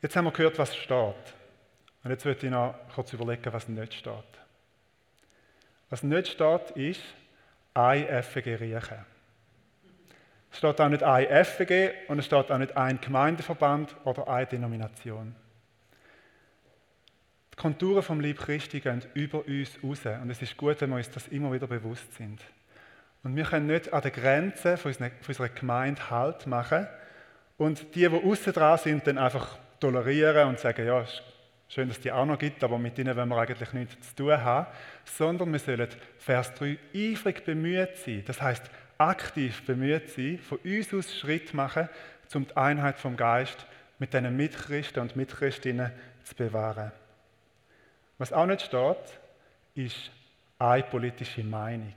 Jetzt 0.00 0.14
haben 0.14 0.26
wir 0.26 0.32
gehört, 0.32 0.58
was 0.58 0.76
steht. 0.76 1.14
Und 2.04 2.10
jetzt 2.10 2.24
möchte 2.24 2.46
ich 2.46 2.52
noch 2.52 2.74
kurz 2.94 3.12
überlegen, 3.12 3.52
was 3.52 3.68
nicht 3.68 3.94
steht. 3.94 4.12
Was 5.90 6.02
nicht 6.02 6.28
steht, 6.28 6.70
ist 6.72 7.02
ein 7.74 8.22
FG 8.22 8.56
riechen. 8.56 9.04
Es 10.50 10.58
steht 10.58 10.80
auch 10.80 10.88
nicht 10.88 11.02
ein 11.02 11.44
FG 11.44 11.90
und 12.08 12.18
es 12.18 12.26
steht 12.26 12.50
auch 12.50 12.58
nicht 12.58 12.76
ein 12.76 13.00
Gemeindeverband 13.00 13.94
oder 14.04 14.28
eine 14.28 14.46
Denomination. 14.46 15.34
Die 17.52 17.56
Konturen 17.56 18.02
vom 18.02 18.20
Lieb 18.20 18.38
Christi 18.38 18.80
gehen 18.80 19.02
über 19.14 19.46
uns 19.46 19.78
raus 19.82 20.00
und 20.22 20.30
es 20.30 20.42
ist 20.42 20.56
gut, 20.56 20.80
wenn 20.80 20.90
wir 20.90 20.96
uns 20.96 21.10
das 21.10 21.28
immer 21.28 21.52
wieder 21.52 21.66
bewusst 21.66 22.14
sind. 22.14 22.40
Und 23.24 23.34
wir 23.34 23.44
können 23.44 23.66
nicht 23.66 23.92
an 23.92 24.02
den 24.02 24.12
Grenzen 24.12 24.76
von 24.76 24.94
unserer 25.26 25.48
Gemeinde 25.48 26.10
Halt 26.10 26.46
machen 26.46 26.86
und 27.56 27.94
die, 27.94 28.08
die 28.08 28.08
außen 28.08 28.52
dran 28.52 28.78
sind, 28.78 29.06
dann 29.06 29.18
einfach 29.18 29.58
tolerieren 29.80 30.48
und 30.48 30.58
sagen, 30.58 30.86
ja, 30.86 31.00
ist 31.00 31.22
schön, 31.68 31.88
dass 31.88 31.98
es 31.98 32.02
die 32.02 32.12
auch 32.12 32.26
noch 32.26 32.38
gibt, 32.38 32.64
aber 32.64 32.78
mit 32.78 32.98
ihnen 32.98 33.16
wollen 33.16 33.28
wir 33.28 33.38
eigentlich 33.38 33.72
nichts 33.72 34.08
zu 34.10 34.16
tun 34.16 34.42
haben, 34.42 34.66
sondern 35.04 35.52
wir 35.52 35.58
sollen 35.58 35.88
Vers 36.18 36.54
3 36.54 36.78
eifrig 36.94 37.44
bemüht 37.44 37.96
sein. 37.96 38.24
Das 38.26 38.40
heißt 38.40 38.64
aktiv 38.96 39.64
bemüht 39.64 40.10
sein, 40.10 40.38
von 40.38 40.58
uns 40.58 40.92
aus 40.94 41.16
Schritt 41.16 41.54
machen, 41.54 41.88
um 42.34 42.46
die 42.46 42.56
Einheit 42.56 42.98
vom 42.98 43.16
Geist 43.16 43.66
mit 43.98 44.12
diesen 44.12 44.36
Mitchristen 44.36 45.02
und 45.02 45.16
Mitchristinnen 45.16 45.92
zu 46.24 46.34
bewahren. 46.34 46.92
Was 48.18 48.32
auch 48.32 48.46
nicht 48.46 48.62
steht, 48.62 48.96
ist 49.74 50.10
eine 50.58 50.82
politische 50.82 51.44
Meinung. 51.44 51.94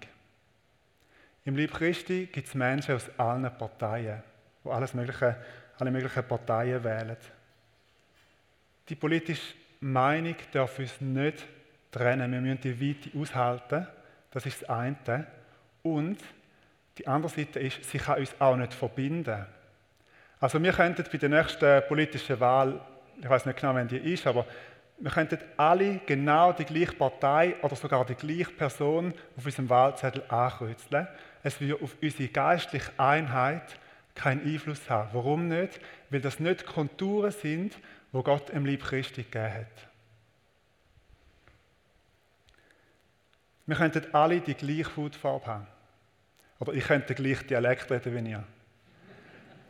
Im 1.43 1.55
Lieb 1.55 1.73
Christi 1.73 2.27
gibt 2.31 2.47
es 2.47 2.53
Menschen 2.53 2.95
aus 2.95 3.09
allen 3.17 3.49
Parteien, 3.57 4.21
die 4.63 4.69
alles 4.69 4.93
mögliche, 4.93 5.35
alle 5.79 5.89
möglichen 5.89 6.23
Parteien 6.23 6.83
wählen. 6.83 7.17
Die 8.87 8.95
politische 8.95 9.55
Meinung 9.81 10.35
darf 10.51 10.77
uns 10.79 11.01
nicht 11.01 11.45
trennen. 11.91 12.31
Wir 12.31 12.41
müssen 12.41 12.61
die 12.61 12.79
Weite 12.79 13.17
aushalten. 13.17 13.87
Das 14.29 14.45
ist 14.45 14.61
das 14.61 14.69
eine. 14.69 15.27
Und 15.83 16.19
die 16.97 17.07
andere 17.07 17.31
Seite 17.31 17.59
ist, 17.59 17.83
sie 17.83 17.97
kann 17.97 18.19
uns 18.19 18.33
auch 18.39 18.55
nicht 18.55 18.73
verbinden. 18.73 19.45
Also 20.39 20.61
wir 20.61 20.71
könnten 20.71 21.03
bei 21.11 21.17
der 21.17 21.29
nächsten 21.29 21.81
politischen 21.87 22.39
Wahl, 22.39 22.79
ich 23.19 23.29
weiß 23.29 23.45
nicht 23.45 23.59
genau, 23.59 23.73
wann 23.73 23.87
die 23.87 23.97
ist, 23.97 24.25
aber 24.27 24.45
wir 24.99 25.11
könnten 25.11 25.39
alle 25.57 25.99
genau 26.05 26.53
die 26.53 26.65
gleiche 26.65 26.93
Partei 26.93 27.55
oder 27.61 27.75
sogar 27.75 28.05
die 28.05 28.15
gleiche 28.15 28.51
Person 28.51 29.13
auf 29.35 29.45
unserem 29.45 29.69
Wahlzettel 29.69 30.23
ankreuzeln. 30.27 31.07
Es 31.41 31.59
wird 31.59 31.81
auf 31.81 31.95
unsere 32.01 32.29
geistliche 32.29 32.91
Einheit 32.97 33.63
keinen 34.13 34.45
Einfluss 34.45 34.87
haben. 34.89 35.09
Warum 35.13 35.47
nicht? 35.47 35.79
Weil 36.11 36.21
das 36.21 36.39
nicht 36.39 36.67
Konturen 36.67 37.31
sind, 37.31 37.75
wo 38.11 38.23
Gott 38.23 38.49
im 38.49 38.65
Lieb 38.65 38.83
Christi 38.83 39.23
gegeben 39.23 39.53
hat. 39.53 39.87
Wir 43.65 43.75
könnten 43.75 44.13
alle 44.13 44.41
die 44.41 44.53
gleiche 44.53 44.97
Hautfarbe 44.97 45.45
haben. 45.45 45.67
Oder 46.59 46.73
ich 46.73 46.83
könnte 46.83 47.13
den 47.13 47.23
gleichen 47.23 47.47
Dialekt 47.47 47.89
reden 47.89 48.25
wie 48.25 48.29
ihr. 48.31 48.43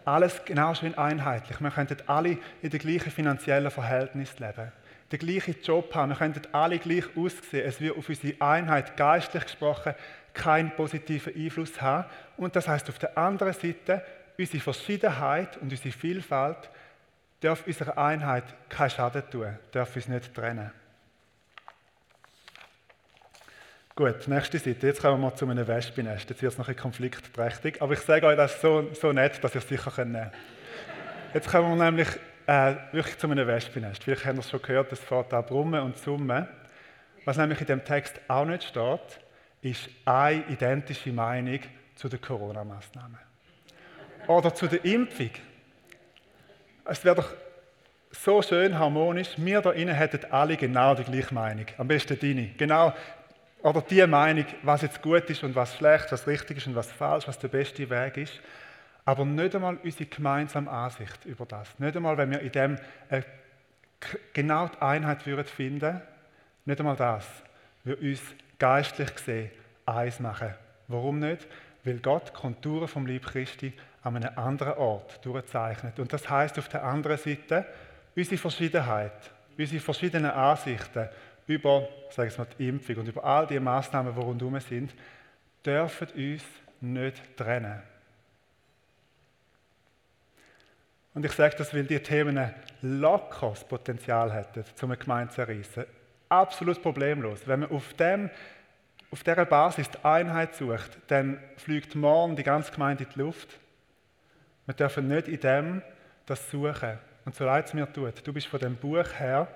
Alles 0.04 0.44
genau 0.46 0.74
schön 0.74 0.98
einheitlich. 0.98 1.62
Wir 1.62 1.70
könnten 1.70 1.98
alle 2.08 2.38
in 2.62 2.70
den 2.70 2.80
gleichen 2.80 3.12
finanziellen 3.12 3.70
Verhältnissen 3.70 4.44
leben. 4.44 4.72
Den 5.12 5.20
gleichen 5.20 5.56
Job 5.62 5.94
haben. 5.94 6.10
Wir 6.10 6.16
könnten 6.16 6.42
alle 6.54 6.80
gleich 6.80 7.06
aussehen. 7.16 7.68
Es 7.68 7.80
wird 7.80 7.98
auf 7.98 8.10
unsere 8.10 8.42
Einheit 8.42 8.98
geistlich 8.98 9.44
gesprochen 9.44 9.94
keinen 10.34 10.72
positiven 10.72 11.36
Einfluss 11.36 11.82
haben. 11.82 12.10
Und 12.38 12.56
das 12.56 12.68
heißt 12.68 12.90
auf 12.90 13.00
der 13.00 13.18
anderen 13.18 13.54
Seite, 13.54 14.04
unsere 14.38 14.64
Verschiedenheit 14.64 15.58
und 15.58 15.72
unsere 15.72 15.92
Vielfalt 15.92 16.70
darf 17.42 17.66
unserer 17.68 17.98
Einheit 17.98 18.44
keinen 18.70 18.90
Schaden 18.90 19.24
tun, 19.30 19.58
darf 19.72 19.96
uns 19.96 20.08
nicht 20.08 20.34
trennen. 20.34 20.72
Gut, 23.96 24.28
nächste 24.28 24.58
Seite. 24.58 24.88
Jetzt 24.88 25.02
kommen 25.02 25.22
wir 25.22 25.36
zu 25.36 25.46
einem 25.48 25.68
Wespennest. 25.68 26.30
Jetzt 26.30 26.42
wird 26.42 26.54
es 26.54 26.58
noch 26.58 26.70
ein 26.70 26.76
konfliktträchtig, 26.76 27.82
aber 27.82 27.94
ich 27.94 28.00
sage 28.00 28.26
euch 28.26 28.38
das 28.38 28.62
so, 28.62 28.90
so 28.94 29.12
nett, 29.12 29.44
dass 29.44 29.54
ihr 29.54 29.60
es 29.60 29.68
sicher 29.68 29.92
nehmen 30.06 30.32
könnt. 30.32 30.34
Jetzt 31.34 31.50
kommen 31.50 31.78
wir 31.78 31.86
nämlich 31.86 32.08
äh, 32.48 32.76
wirklich 32.94 33.18
zu 33.18 33.30
einem 33.30 33.46
Wespennest. 33.46 34.04
Vielleicht 34.04 34.26
habt 34.26 34.38
ihr 34.38 34.40
es 34.40 34.50
schon 34.50 34.62
gehört, 34.62 34.92
es 34.94 35.00
fährt 35.00 35.34
da 35.34 35.42
brummen 35.42 35.82
und 35.82 35.98
summen. 35.98 36.48
Was 37.26 37.38
nämlich 37.38 37.60
in 37.62 37.68
dem 37.68 37.84
Text 37.84 38.20
auch 38.28 38.46
nicht 38.46 38.64
steht, 38.64 39.20
ist 39.62 39.90
eine 40.06 40.46
identische 40.48 41.12
Meinung 41.12 41.60
zu 41.96 42.08
den 42.08 42.22
Corona-Maßnahmen. 42.22 43.20
Oder 44.28 44.54
zu 44.54 44.68
der 44.68 44.84
Impfung. 44.86 45.32
Es 46.86 47.04
wäre 47.06 47.16
doch 47.16 47.30
so 48.12 48.42
schön 48.42 48.78
harmonisch. 48.78 49.30
Wir 49.38 49.62
da 49.62 49.72
innen 49.72 49.96
hätten 49.96 50.32
alle 50.32 50.58
genau 50.58 50.96
die 50.96 51.04
gleiche 51.04 51.34
Meinung. 51.34 51.66
Am 51.78 51.88
besten 51.88 52.20
deine. 52.20 52.48
Genau, 52.58 52.94
oder 53.62 53.82
die 53.82 54.06
Meinung, 54.08 54.46
was 54.64 54.82
jetzt 54.82 55.02
gut 55.02 55.30
ist 55.30 55.44
und 55.44 55.56
was 55.56 55.76
schlecht, 55.76 56.12
was 56.12 56.26
richtig 56.28 56.58
ist 56.58 56.68
und 56.68 56.76
was 56.76 56.92
falsch, 56.92 57.28
was 57.28 57.38
der 57.38 57.48
beste 57.48 57.90
Weg 57.90 58.18
ist. 58.18 58.40
Aber 59.06 59.26
nicht 59.26 59.56
einmal 59.56 59.78
unsere 59.84 60.06
gemeinsame 60.06 60.70
Ansicht 60.70 61.26
über 61.26 61.46
das. 61.46 61.68
Nicht 61.80 61.96
einmal, 61.96 62.18
wenn 62.18 62.32
wir 62.32 62.40
in 62.40 62.52
dem 62.52 62.78
äh, 63.10 63.22
genau 64.34 64.68
die 64.68 64.82
Einheit 64.82 65.26
würden 65.26 65.46
finden, 65.46 66.02
nicht 66.66 66.80
einmal 66.80 66.96
das 66.96 67.28
würde 67.84 68.10
uns 68.10 68.22
geistlich 68.60 69.16
gesehen 69.16 69.52
eins 69.86 70.20
machen. 70.20 70.54
Warum 70.88 71.20
nicht? 71.20 71.48
Weil 71.84 71.98
Gott 71.98 72.34
Konturen 72.34 72.88
vom 72.88 73.06
Lieb 73.06 73.26
Christi 73.26 73.74
an 74.04 74.16
einem 74.16 74.38
anderen 74.38 74.74
Ort 74.74 75.24
durchzeichnet. 75.24 76.00
Und 76.00 76.12
das 76.12 76.30
heißt 76.30 76.58
auf 76.60 76.70
der 76.70 76.84
anderen 76.84 77.18
Seite, 77.18 77.66
unsere 78.16 78.38
Verschiedenheit, 78.38 79.32
unsere 79.58 79.82
verschiedenen 79.82 80.32
Ansichten 80.32 81.08
über, 81.48 81.88
sage 82.10 82.30
ich 82.30 82.38
mal, 82.38 82.48
die 82.58 82.68
Impfung 82.68 82.98
und 82.98 83.08
über 83.08 83.24
all 83.24 83.48
die 83.48 83.60
Maßnahmen, 83.60 84.14
die 84.14 84.22
rundherum 84.22 84.60
sind, 84.60 84.94
dürfen 85.66 86.08
uns 86.08 86.44
nicht 86.80 87.38
trennen. 87.38 87.82
Und 91.14 91.26
ich 91.26 91.34
sage 91.34 91.56
das, 91.58 91.74
weil 91.74 91.84
die 91.84 92.00
Themen 92.00 92.54
locker 92.82 93.50
das 93.50 93.66
Potenzial 93.66 94.32
hätten, 94.32 94.64
zum 94.76 94.92
eine 94.92 94.98
Gemeinde 94.98 95.34
zu 95.34 95.46
reissen. 95.46 95.86
Absolut 96.30 96.82
problemlos. 96.82 97.42
Wenn 97.46 97.62
man 97.62 97.72
auf, 97.72 97.94
dem, 97.96 98.30
auf 99.12 99.22
dieser 99.22 99.46
Basis 99.46 99.90
die 99.90 100.06
Einheit 100.06 100.56
sucht, 100.56 100.98
dann 101.08 101.38
fliegt 101.58 101.96
morgen 101.96 102.38
die 102.38 102.44
ganze 102.44 102.72
Gemeinde 102.72 103.04
in 103.04 103.10
die 103.14 103.20
Luft 103.20 103.60
wir 104.72 104.76
dürfen 104.76 105.10
nicht 105.10 105.28
in 105.28 105.40
dem 105.40 105.82
das 106.26 106.50
suchen. 106.50 106.98
Und 107.26 107.36
so 107.36 107.44
leid 107.44 107.68
es 107.68 107.74
mir 107.74 107.92
tut, 107.92 108.26
du 108.26 108.32
bist 108.32 108.48
von 108.48 108.60
dem 108.60 108.78
Buch 108.78 109.06
her 109.18 109.48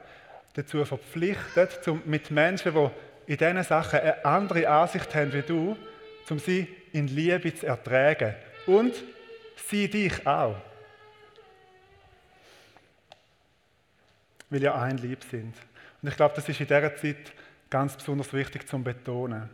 dazu 0.53 0.83
verpflichtet, 0.83 1.87
um 1.87 2.01
mit 2.05 2.31
Menschen, 2.31 2.73
die 2.73 3.31
in 3.31 3.37
diesen 3.37 3.63
Sachen 3.63 3.99
eine 3.99 4.25
andere 4.25 4.67
Ansicht 4.67 5.15
haben 5.15 5.31
wie 5.31 5.41
du, 5.41 5.77
um 6.29 6.39
sie 6.39 6.67
in 6.91 7.07
Liebe 7.07 7.53
zu 7.55 7.65
ertragen. 7.65 8.35
Und 8.67 8.93
sie 9.69 9.89
dich 9.89 10.27
auch. 10.27 10.57
Weil 14.49 14.63
ja 14.63 14.75
ein 14.75 14.97
Lieb 14.97 15.23
sind. 15.23 15.55
Und 16.01 16.09
ich 16.09 16.15
glaube, 16.15 16.35
das 16.35 16.49
ist 16.49 16.59
in 16.59 16.67
dieser 16.67 16.95
Zeit 16.97 17.31
ganz 17.69 17.95
besonders 17.95 18.33
wichtig 18.33 18.67
zum 18.67 18.83
Betonen. 18.83 19.49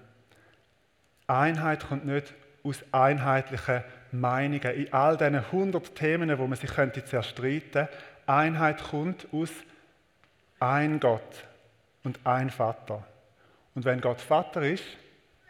Einheit 1.28 1.88
kommt 1.88 2.06
nicht 2.06 2.34
aus 2.64 2.84
einheitlichen 2.92 3.84
Meinungen. 4.12 4.62
In 4.62 4.94
all 4.94 5.18
diesen 5.18 5.36
100 5.36 5.96
Themen, 5.96 6.38
wo 6.38 6.48
man 6.48 6.58
sich 6.58 6.70
könnte 6.70 7.04
zerstreiten 7.04 7.88
Einheit 8.26 8.84
kommt 8.84 9.28
aus 9.32 9.50
ein 10.60 11.00
Gott 11.00 11.46
und 12.04 12.20
ein 12.24 12.50
Vater. 12.50 13.06
Und 13.76 13.86
wenn 13.86 14.02
Gott 14.02 14.22
Vater 14.22 14.62
ist, 14.62 14.84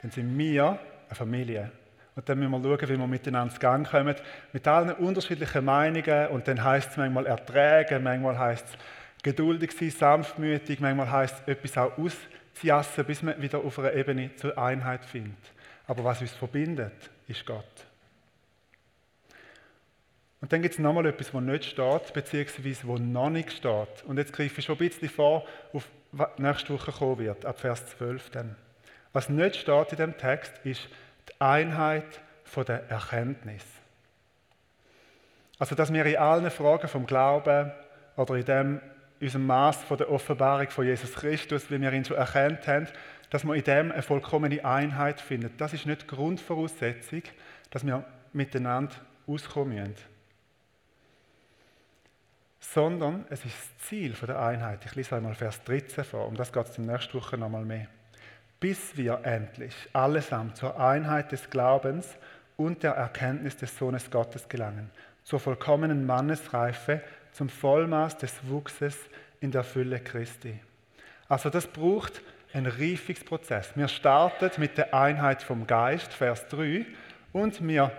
dann 0.01 0.11
sind 0.11 0.37
wir 0.37 0.79
eine 1.07 1.15
Familie. 1.15 1.71
Und 2.15 2.27
dann 2.27 2.39
müssen 2.39 2.51
wir 2.51 2.77
schauen, 2.77 2.89
wie 2.89 2.97
wir 2.97 3.07
miteinander 3.07 3.53
zu 3.53 3.59
Gang 3.59 3.89
kommen, 3.89 4.15
mit 4.51 4.67
allen 4.67 4.91
unterschiedlichen 4.91 5.65
Meinungen. 5.65 6.27
Und 6.27 6.47
dann 6.47 6.63
heißt 6.63 6.91
es 6.91 6.97
manchmal 6.97 7.25
ertragen, 7.25 8.03
manchmal 8.03 8.37
heißt 8.37 8.65
es 8.65 8.77
geduldig 9.23 9.71
sein, 9.71 9.91
sanftmütig, 9.91 10.79
manchmal 10.79 11.09
heißt 11.09 11.43
es 11.45 11.47
etwas 11.47 11.77
auch 11.77 11.97
ausziassen, 11.97 13.05
bis 13.05 13.21
man 13.21 13.41
wieder 13.41 13.59
auf 13.59 13.79
einer 13.79 13.93
Ebene 13.93 14.35
zur 14.35 14.57
Einheit 14.57 15.05
findet. 15.05 15.37
Aber 15.87 16.03
was 16.03 16.21
uns 16.21 16.31
verbindet, 16.31 17.09
ist 17.27 17.45
Gott. 17.45 17.90
Und 20.41 20.51
dann 20.51 20.63
gibt 20.63 20.73
es 20.73 20.79
nochmal 20.79 21.05
etwas, 21.05 21.33
was 21.33 21.41
nicht 21.43 21.65
steht, 21.65 22.13
beziehungsweise 22.13 22.87
was 22.87 22.99
noch 22.99 23.29
nicht 23.29 23.53
steht. 23.53 24.03
Und 24.07 24.17
jetzt 24.17 24.33
greife 24.33 24.59
ich 24.59 24.65
schon 24.65 24.75
ein 24.75 24.89
bisschen 24.89 25.09
vor, 25.09 25.45
auf 25.71 25.87
was 26.11 26.29
nächste 26.37 26.73
Woche 26.73 26.91
kommen 26.91 27.19
wird, 27.19 27.45
ab 27.45 27.59
Vers 27.59 27.85
12 27.97 28.31
dann. 28.31 28.55
Was 29.13 29.29
nicht 29.29 29.55
steht 29.55 29.91
in 29.91 29.97
dem 29.97 30.17
Text, 30.17 30.53
ist 30.63 30.89
die 31.29 31.39
Einheit 31.39 32.21
von 32.43 32.65
der 32.65 32.89
Erkenntnis. 32.89 33.63
Also, 35.59 35.75
dass 35.75 35.93
wir 35.93 36.05
in 36.05 36.17
allen 36.17 36.49
Fragen 36.49 36.87
vom 36.87 37.05
Glauben 37.05 37.71
oder 38.17 38.35
in 38.35 38.45
dem, 38.45 38.81
unserem 39.21 39.45
Maß 39.45 39.83
von 39.83 39.97
der 39.97 40.11
Offenbarung 40.11 40.69
von 40.69 40.85
Jesus 40.85 41.13
Christus, 41.13 41.69
wie 41.69 41.79
wir 41.79 41.93
ihn 41.93 42.03
schon 42.03 42.17
erkannt 42.17 42.67
haben, 42.67 42.87
dass 43.29 43.43
wir 43.45 43.53
in 43.53 43.63
dem 43.63 43.91
eine 43.91 44.01
vollkommene 44.01 44.65
Einheit 44.65 45.21
finden. 45.21 45.53
Das 45.57 45.73
ist 45.73 45.85
nicht 45.85 46.01
die 46.01 46.07
Grundvoraussetzung, 46.07 47.21
dass 47.69 47.85
wir 47.85 48.03
miteinander 48.33 48.95
auskommen 49.27 49.75
müssen. 49.75 50.10
Sondern 52.61 53.25
es 53.29 53.43
ist 53.43 53.55
das 53.55 53.87
Ziel 53.87 54.13
der 54.13 54.39
Einheit. 54.39 54.85
Ich 54.85 54.95
lese 54.95 55.17
einmal 55.17 55.35
Vers 55.35 55.61
13 55.65 56.05
vor, 56.05 56.27
um 56.27 56.35
das 56.35 56.53
geht 56.53 56.67
es 56.67 56.77
in 56.77 56.87
der 56.87 56.95
nächsten 56.95 57.17
Woche 57.17 57.37
nochmal 57.37 57.65
mehr. 57.65 57.87
Bis 58.61 58.95
wir 58.95 59.19
endlich 59.23 59.75
allesamt 59.91 60.55
zur 60.55 60.79
Einheit 60.79 61.33
des 61.33 61.49
Glaubens 61.49 62.07
und 62.55 62.83
der 62.83 62.93
Erkenntnis 62.93 63.57
des 63.57 63.77
Sohnes 63.77 64.09
Gottes 64.09 64.47
gelangen 64.47 64.89
zur 65.23 65.39
vollkommenen 65.39 66.05
Mannesreife, 66.05 67.01
zum 67.31 67.49
Vollmaß 67.49 68.17
des 68.17 68.47
Wuchses 68.47 68.97
in 69.39 69.51
der 69.51 69.63
Fülle 69.63 69.99
Christi. 69.99 70.59
Also 71.27 71.49
das 71.49 71.67
braucht 71.67 72.21
einen 72.53 72.65
Reifungsprozess. 72.65 73.71
Wir 73.75 73.87
starten 73.87 74.49
mit 74.57 74.77
der 74.77 74.93
Einheit 74.93 75.41
vom 75.41 75.65
Geist, 75.67 76.13
Vers 76.13 76.47
3, 76.49 76.85
und 77.31 77.65
wir 77.65 77.91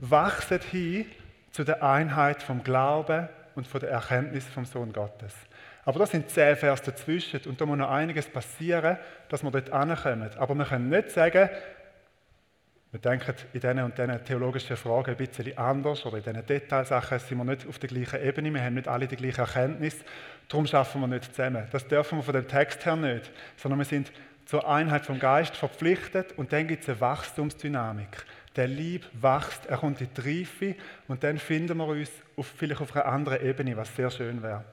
wachsen 0.00 0.60
hin 0.60 1.06
zu 1.52 1.62
der 1.64 1.82
Einheit 1.82 2.42
vom 2.42 2.64
Glauben 2.64 3.28
und 3.54 3.66
von 3.66 3.80
der 3.80 3.90
Erkenntnis 3.90 4.46
vom 4.46 4.64
Sohn 4.64 4.92
Gottes. 4.92 5.34
Aber 5.84 5.98
das 5.98 6.10
sind 6.10 6.30
zehn 6.30 6.56
Vers 6.56 6.82
dazwischen 6.82 7.40
und 7.46 7.60
da 7.60 7.66
muss 7.66 7.78
noch 7.78 7.90
einiges 7.90 8.28
passieren, 8.28 8.98
dass 9.28 9.42
wir 9.42 9.50
dort 9.50 9.70
ankommen. 9.70 10.30
Aber 10.36 10.54
wir 10.54 10.64
können 10.64 10.88
nicht 10.88 11.10
sagen, 11.10 11.48
wir 12.92 13.00
denken 13.00 13.34
in 13.52 13.60
diesen 13.60 13.78
und 13.80 13.96
diesen 13.96 14.24
theologischen 14.24 14.76
Fragen 14.76 15.10
ein 15.10 15.16
bisschen 15.16 15.56
anders 15.56 16.04
oder 16.04 16.18
in 16.18 16.24
diesen 16.24 16.44
Detailsachen 16.44 17.20
sind 17.20 17.38
wir 17.38 17.44
nicht 17.44 17.68
auf 17.68 17.78
der 17.78 17.88
gleichen 17.88 18.20
Ebene, 18.20 18.52
wir 18.52 18.62
haben 18.62 18.74
nicht 18.74 18.88
alle 18.88 19.06
die 19.06 19.16
gleiche 19.16 19.42
Erkenntnis, 19.42 19.96
darum 20.48 20.66
schaffen 20.66 21.00
wir 21.00 21.06
nicht 21.06 21.32
zusammen. 21.32 21.68
Das 21.70 21.86
dürfen 21.86 22.18
wir 22.18 22.24
von 22.24 22.34
dem 22.34 22.48
Text 22.48 22.84
her 22.84 22.96
nicht, 22.96 23.30
sondern 23.56 23.78
wir 23.78 23.84
sind 23.84 24.10
zur 24.44 24.68
Einheit 24.68 25.06
vom 25.06 25.20
Geist 25.20 25.56
verpflichtet 25.56 26.32
und 26.36 26.52
dann 26.52 26.66
gibt 26.66 26.82
es 26.82 26.88
eine 26.88 27.00
Wachstumsdynamik. 27.00 28.24
Der 28.56 28.66
Lieb 28.66 29.06
wächst, 29.12 29.66
er 29.66 29.78
kommt 29.78 30.00
in 30.00 30.08
die 30.12 30.40
Reife 30.40 30.74
und 31.06 31.22
dann 31.22 31.38
finden 31.38 31.78
wir 31.78 31.86
uns 31.86 32.10
auf, 32.36 32.46
vielleicht 32.46 32.80
auf 32.80 32.94
einer 32.96 33.06
anderen 33.06 33.44
Ebene, 33.44 33.76
was 33.76 33.94
sehr 33.94 34.10
schön 34.10 34.42
wäre. 34.42 34.64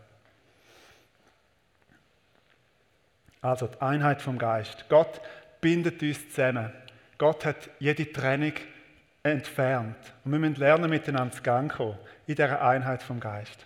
Also 3.41 3.67
die 3.67 3.79
Einheit 3.81 4.21
vom 4.21 4.37
Geist. 4.37 4.85
Gott 4.89 5.21
bindet 5.61 6.01
uns 6.01 6.29
zusammen. 6.29 6.71
Gott 7.17 7.45
hat 7.45 7.69
jede 7.79 8.11
Trennung 8.11 8.53
entfernt. 9.23 9.95
Und 10.23 10.31
wir 10.31 10.39
müssen 10.39 10.55
lernen, 10.55 10.89
miteinander 10.89 11.35
zu 11.35 11.43
Gang 11.43 11.71
kommen, 11.71 11.97
in 12.25 12.35
dieser 12.35 12.61
Einheit 12.61 13.03
vom 13.03 13.19
Geist. 13.19 13.65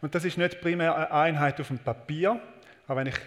Und 0.00 0.14
das 0.14 0.24
ist 0.24 0.36
nicht 0.36 0.60
primär 0.60 0.94
eine 0.94 1.10
Einheit 1.10 1.60
auf 1.60 1.68
dem 1.68 1.78
Papier, 1.78 2.40
aber 2.86 3.00
wenn 3.00 3.06
ich 3.06 3.18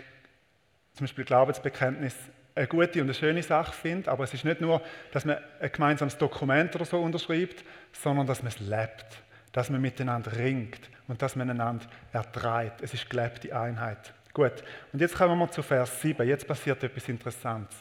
zum 0.94 1.06
Beispiel 1.06 1.26
Glaubensbekenntnis 1.26 2.16
eine 2.58 2.68
gute 2.68 3.00
und 3.00 3.08
eine 3.08 3.14
schöne 3.14 3.44
Sache 3.44 3.72
finde, 3.72 4.12
aber 4.12 4.24
es 4.24 4.34
ist 4.34 4.44
nicht 4.44 4.62
nur, 4.62 4.82
dass 5.12 5.26
man 5.26 5.38
ein 5.60 5.72
gemeinsames 5.72 6.18
Dokument 6.18 6.76
oder 6.76 6.86
so 6.86 7.00
unterschreibt, 7.00 7.64
sondern 7.94 8.28
dass 8.28 8.42
man 8.42 8.52
es 8.52 8.60
lebt, 8.60 9.06
dass 9.52 9.70
man 9.70 9.82
miteinander 9.82 10.36
ringt 10.36 10.90
und 11.08 11.22
dass 11.22 11.36
man 11.36 11.50
einander 11.50 11.86
erträgt. 12.12 12.82
Es 12.82 12.94
ist 12.94 13.10
gelebte 13.10 13.58
Einheit. 13.58 14.14
Gut, 14.34 14.64
und 14.94 15.00
jetzt 15.00 15.16
kommen 15.16 15.38
wir 15.40 15.50
zu 15.50 15.64
Vers 15.64 16.02
7. 16.02 16.28
Jetzt 16.28 16.48
passiert 16.48 16.84
etwas 16.84 17.08
Interessantes. 17.10 17.78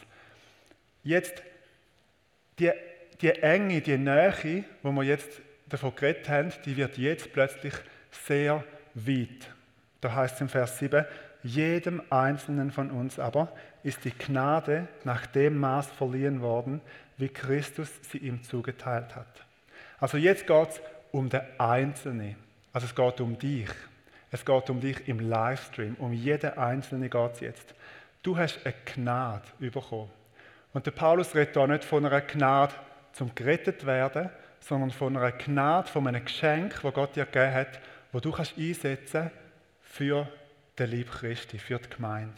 Jetzt 1.03 1.43
die, 2.57 2.71
die 3.21 3.29
Enge, 3.29 3.81
die 3.81 3.97
Nähe, 3.97 4.63
wo 4.81 4.91
wir 4.91 5.03
jetzt 5.03 5.41
davon 5.67 5.93
geredet 5.95 6.29
haben, 6.29 6.51
die 6.65 6.75
wird 6.75 6.97
jetzt 6.97 7.31
plötzlich 7.31 7.73
sehr 8.11 8.63
weit. 8.93 9.51
Da 10.01 10.13
heißt 10.13 10.35
es 10.35 10.41
im 10.41 10.49
Vers 10.49 10.79
7, 10.79 11.05
jedem 11.47 12.01
Einzelnen 12.09 12.71
von 12.71 12.91
uns 12.91 13.19
aber 13.19 13.51
ist 13.83 14.03
die 14.05 14.11
Gnade 14.11 14.87
nach 15.03 15.25
dem 15.25 15.57
Maß 15.57 15.87
verliehen 15.87 16.41
worden, 16.41 16.81
wie 17.17 17.29
Christus 17.29 17.89
sie 18.09 18.19
ihm 18.19 18.43
zugeteilt 18.43 19.15
hat. 19.15 19.45
Also 19.99 20.17
jetzt 20.17 20.45
geht 20.45 20.69
es 20.69 20.81
um 21.11 21.29
den 21.29 21.41
Einzelnen. 21.57 22.35
Also 22.73 22.85
es 22.85 22.95
geht 22.95 23.21
um 23.21 23.39
dich. 23.39 23.69
Es 24.29 24.45
geht 24.45 24.69
um 24.69 24.79
dich 24.79 25.07
im 25.07 25.19
Livestream. 25.19 25.95
Um 25.99 26.13
jeden 26.13 26.57
Einzelnen 26.57 27.09
geht 27.09 27.33
es 27.33 27.39
jetzt. 27.39 27.73
Du 28.21 28.37
hast 28.37 28.59
eine 28.65 28.75
Gnade 28.85 29.45
bekommen. 29.59 30.11
Und 30.73 30.85
der 30.85 30.91
Paulus 30.91 31.33
redet 31.33 31.55
da 31.55 31.65
nicht 31.65 31.83
von 31.83 32.05
einer 32.05 32.21
Gnade 32.21 32.73
zum 33.13 33.33
gerettet 33.33 33.85
werden, 33.85 34.29
sondern 34.59 34.91
von 34.91 35.15
einer 35.15 35.31
Gnade, 35.31 35.87
von 35.87 36.07
einem 36.07 36.23
Geschenk, 36.23 36.81
das 36.81 36.93
Gott 36.93 37.15
dir 37.15 37.25
gegeben 37.25 37.53
hat, 37.53 37.79
wo 38.11 38.19
du 38.19 38.31
kannst 38.31 38.57
einsetzen 38.57 39.31
für 39.81 40.27
den 40.77 40.89
Lieb 40.91 41.11
Christi, 41.11 41.57
für 41.59 41.79
die 41.79 41.89
Gemeinde. 41.89 42.37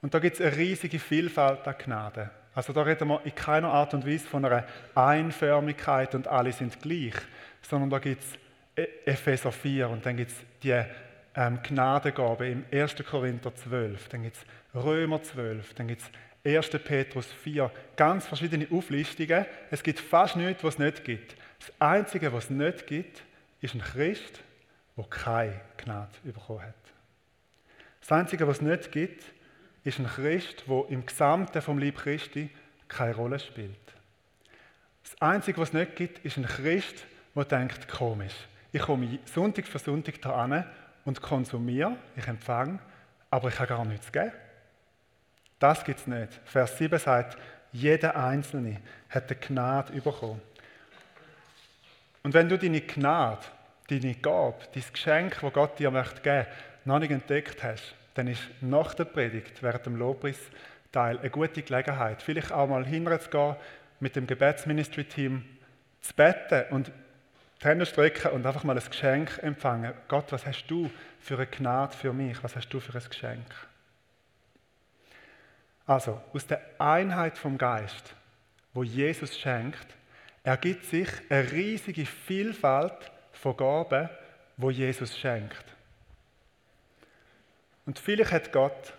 Und 0.00 0.14
da 0.14 0.18
gibt 0.18 0.38
es 0.38 0.42
eine 0.44 0.56
riesige 0.56 0.98
Vielfalt 0.98 1.66
an 1.66 1.76
Gnade. 1.78 2.30
Also 2.54 2.72
da 2.72 2.82
reden 2.82 3.08
wir 3.08 3.24
in 3.24 3.34
keiner 3.34 3.72
Art 3.72 3.94
und 3.94 4.06
Weise 4.06 4.26
von 4.26 4.44
einer 4.44 4.66
Einförmigkeit 4.94 6.14
und 6.14 6.28
alle 6.28 6.52
sind 6.52 6.80
gleich, 6.82 7.14
sondern 7.62 7.88
da 7.88 7.98
gibt 7.98 8.22
es 8.22 8.38
Epheser 9.06 9.52
4 9.52 9.88
und 9.88 10.04
dann 10.04 10.16
gibt 10.16 10.32
es 10.32 10.36
die 10.62 10.82
ähm, 11.34 11.60
Gnadengabe 11.62 12.48
im 12.48 12.64
1. 12.70 12.96
Korinther 13.08 13.54
12, 13.54 14.08
dann 14.08 14.22
gibt 14.22 14.36
es 14.36 14.44
Römer 14.82 15.22
12, 15.22 15.74
dann 15.74 15.88
gibt 15.88 16.02
es 16.02 16.10
1. 16.44 16.70
Petrus 16.82 17.26
4, 17.26 17.70
ganz 17.96 18.26
verschiedene 18.26 18.66
Auflistungen. 18.70 19.46
Es 19.70 19.82
gibt 19.82 20.00
fast 20.00 20.36
nichts, 20.36 20.64
was 20.64 20.74
es 20.74 20.78
nicht 20.80 21.04
gibt. 21.04 21.36
Das 21.60 21.72
Einzige, 21.78 22.32
was 22.32 22.44
es 22.44 22.50
nicht 22.50 22.86
gibt, 22.86 23.22
ist 23.60 23.74
ein 23.74 23.80
Christ, 23.80 24.40
der 24.96 25.04
keine 25.04 25.60
Gnade 25.76 26.10
bekommen 26.22 26.62
hat. 26.62 26.74
Das 28.00 28.12
Einzige, 28.12 28.46
was 28.46 28.56
es 28.56 28.62
nicht 28.62 28.92
gibt, 28.92 29.24
ist 29.84 29.98
ein 29.98 30.06
Christ, 30.06 30.64
der 30.68 30.84
im 30.88 31.06
Gesamten 31.06 31.62
vom 31.62 31.78
Lieb 31.78 31.98
Christi 31.98 32.50
keine 32.88 33.14
Rolle 33.14 33.38
spielt. 33.38 33.76
Das 35.02 35.20
Einzige, 35.20 35.60
was 35.60 35.68
es 35.68 35.74
nicht 35.74 35.96
gibt, 35.96 36.18
ist 36.24 36.36
ein 36.36 36.46
Christ, 36.46 37.04
der 37.34 37.44
denkt, 37.44 37.88
komisch. 37.88 38.34
Ich 38.72 38.82
komme 38.82 39.18
Sonntag 39.24 39.66
für 39.66 39.78
Sonntag 39.78 40.24
an 40.26 40.64
und 41.04 41.20
konsumiere, 41.20 41.96
ich 42.16 42.26
empfange, 42.26 42.78
aber 43.30 43.48
ich 43.48 43.58
habe 43.58 43.68
gar 43.68 43.84
nichts 43.84 44.10
gegeben. 44.10 44.32
Das 45.58 45.84
gibt 45.84 46.00
es 46.00 46.06
nicht. 46.06 46.40
Vers 46.44 46.76
7 46.78 46.98
sagt, 46.98 47.38
jeder 47.72 48.16
Einzelne 48.16 48.80
hat 49.08 49.30
eine 49.30 49.40
Gnade 49.40 49.92
bekommen. 50.00 50.40
Und 52.22 52.34
wenn 52.34 52.48
du 52.48 52.58
deine 52.58 52.80
Gnade, 52.80 53.44
deine 54.00 54.14
Gabe, 54.14 54.56
dein 54.74 54.84
Geschenk, 54.92 55.38
das 55.40 55.52
Gott 55.52 55.78
dir 55.78 55.90
möchte 55.90 56.22
geben, 56.22 56.46
noch 56.84 56.98
nicht 56.98 57.10
entdeckt 57.10 57.62
hast, 57.62 57.94
dann 58.14 58.26
ist 58.26 58.42
nach 58.60 58.94
der 58.94 59.04
Predigt, 59.04 59.62
während 59.62 59.86
dem 59.86 59.96
Lobpreisteil, 59.96 61.18
eine 61.18 61.30
gute 61.30 61.62
Gelegenheit, 61.62 62.22
vielleicht 62.22 62.52
auch 62.52 62.68
mal 62.68 62.86
hinzugehen, 62.86 63.56
mit 64.00 64.16
dem 64.16 64.26
Gebetsministry-Team 64.26 65.44
zu 66.00 66.14
beten 66.14 66.64
und 66.70 66.90
die 67.62 67.68
Hände 67.68 67.86
strecken 67.86 68.32
und 68.32 68.44
einfach 68.44 68.64
mal 68.64 68.76
ein 68.76 68.84
Geschenk 68.84 69.38
empfangen. 69.42 69.92
Gott, 70.08 70.32
was 70.32 70.44
hast 70.44 70.66
du 70.66 70.90
für 71.20 71.36
eine 71.36 71.46
Gnade 71.46 71.96
für 71.96 72.12
mich? 72.12 72.42
Was 72.42 72.56
hast 72.56 72.68
du 72.70 72.80
für 72.80 72.98
ein 72.98 73.04
Geschenk? 73.08 73.46
Also 75.86 76.20
aus 76.32 76.46
der 76.46 76.60
Einheit 76.78 77.38
vom 77.38 77.58
Geist, 77.58 78.14
wo 78.74 78.82
Jesus 78.82 79.38
schenkt, 79.38 79.86
ergibt 80.42 80.86
sich 80.86 81.08
eine 81.28 81.52
riesige 81.52 82.06
Vielfalt 82.06 83.11
von 83.42 83.56
Gaben, 83.56 84.08
wo 84.56 84.70
Jesus 84.70 85.18
schenkt. 85.18 85.64
Und 87.84 87.98
vielleicht 87.98 88.30
hat 88.30 88.52
Gott 88.52 88.94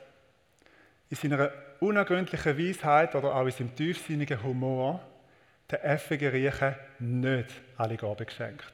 in 1.09 1.15
seiner 1.15 1.49
unergründlichen 1.79 2.57
Weisheit 2.57 3.15
oder 3.15 3.33
auch 3.35 3.45
in 3.45 3.51
seinem 3.51 3.75
tiefsinnigen 3.75 4.43
Humor 4.43 5.01
den 5.71 5.79
effigen 5.79 6.29
Riechen 6.29 6.75
nicht 6.99 7.49
alle 7.77 7.95
Gaben 7.95 8.25
geschenkt. 8.25 8.73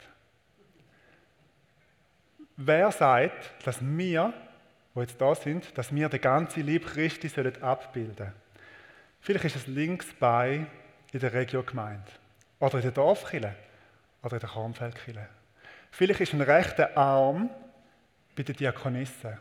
Wer 2.58 2.91
sagt, 2.91 3.51
dass 3.63 3.77
wir 3.79 4.34
die 4.95 5.01
jetzt 5.01 5.21
da 5.21 5.36
sind, 5.36 5.77
dass 5.77 5.93
wir 5.93 6.10
den 6.10 6.19
ganzen 6.19 6.65
Lieb 6.65 6.88
Christi 6.88 7.29
sollen 7.29 7.62
abbilden 7.62 8.15
sollen. 8.17 8.34
Vielleicht 9.21 9.45
ist 9.45 9.55
es 9.55 9.67
links 9.67 10.08
bei 10.19 10.65
in 11.12 11.19
der 11.19 11.32
Regiogemeinde 11.32 12.12
oder 12.60 12.75
in 12.75 12.82
der 12.82 12.91
Dorfkille 12.91 13.55
oder 14.23 14.34
in 14.34 14.39
der 14.39 14.49
Kornfeldkille. 14.49 15.29
Vielleicht 15.91 16.21
ist 16.21 16.34
ein 16.34 16.41
rechter 16.41 16.95
Arm 16.97 17.49
bei 18.36 18.43
den 18.43 18.56
Diakonissen. 18.56 19.38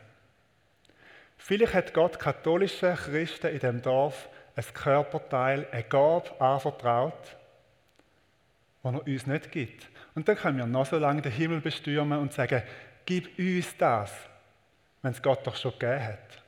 Vielleicht 1.37 1.73
hat 1.73 1.93
Gott 1.93 2.19
katholischen 2.19 2.95
Christen 2.95 3.47
in 3.47 3.59
dem 3.59 3.81
Dorf 3.81 4.29
ein 4.55 4.73
Körperteil, 4.73 5.67
eine 5.71 5.83
Gabe 5.83 6.29
anvertraut, 6.39 7.37
die 8.83 8.87
er 8.87 9.07
uns 9.07 9.25
nicht 9.25 9.51
gibt. 9.51 9.89
Und 10.15 10.27
dann 10.27 10.35
können 10.35 10.57
wir 10.57 10.65
noch 10.65 10.85
so 10.85 10.97
lange 10.97 11.21
den 11.21 11.31
Himmel 11.31 11.61
bestürmen 11.61 12.19
und 12.19 12.33
sagen, 12.33 12.61
gib 13.05 13.39
uns 13.39 13.75
das, 13.77 14.11
wenn 15.01 15.11
es 15.11 15.21
Gott 15.21 15.47
doch 15.47 15.55
schon 15.55 15.71
gegeben 15.79 16.03
hat. 16.03 16.43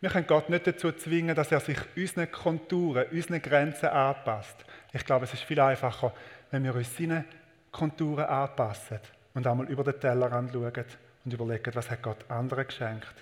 Wir 0.00 0.10
können 0.10 0.26
Gott 0.26 0.50
nicht 0.50 0.66
dazu 0.66 0.92
zwingen, 0.92 1.34
dass 1.34 1.50
er 1.50 1.60
sich 1.60 1.78
unseren 1.96 2.30
Konturen, 2.30 3.06
unseren 3.10 3.40
Grenzen 3.40 3.88
anpasst. 3.88 4.66
Ich 4.92 5.04
glaube, 5.06 5.24
es 5.24 5.32
ist 5.32 5.44
viel 5.44 5.58
einfacher, 5.58 6.12
wenn 6.50 6.62
wir 6.62 6.74
uns 6.74 6.94
seinen 6.94 7.24
Konturen 7.72 8.26
anpassen 8.26 9.00
und 9.36 9.46
einmal 9.46 9.68
über 9.68 9.84
den 9.84 10.00
Tellerrand 10.00 10.50
schauen 10.52 10.84
und 11.24 11.32
überlegen, 11.32 11.74
was 11.74 11.90
hat 11.90 12.02
Gott 12.02 12.24
anderen 12.28 12.66
geschenkt. 12.66 13.14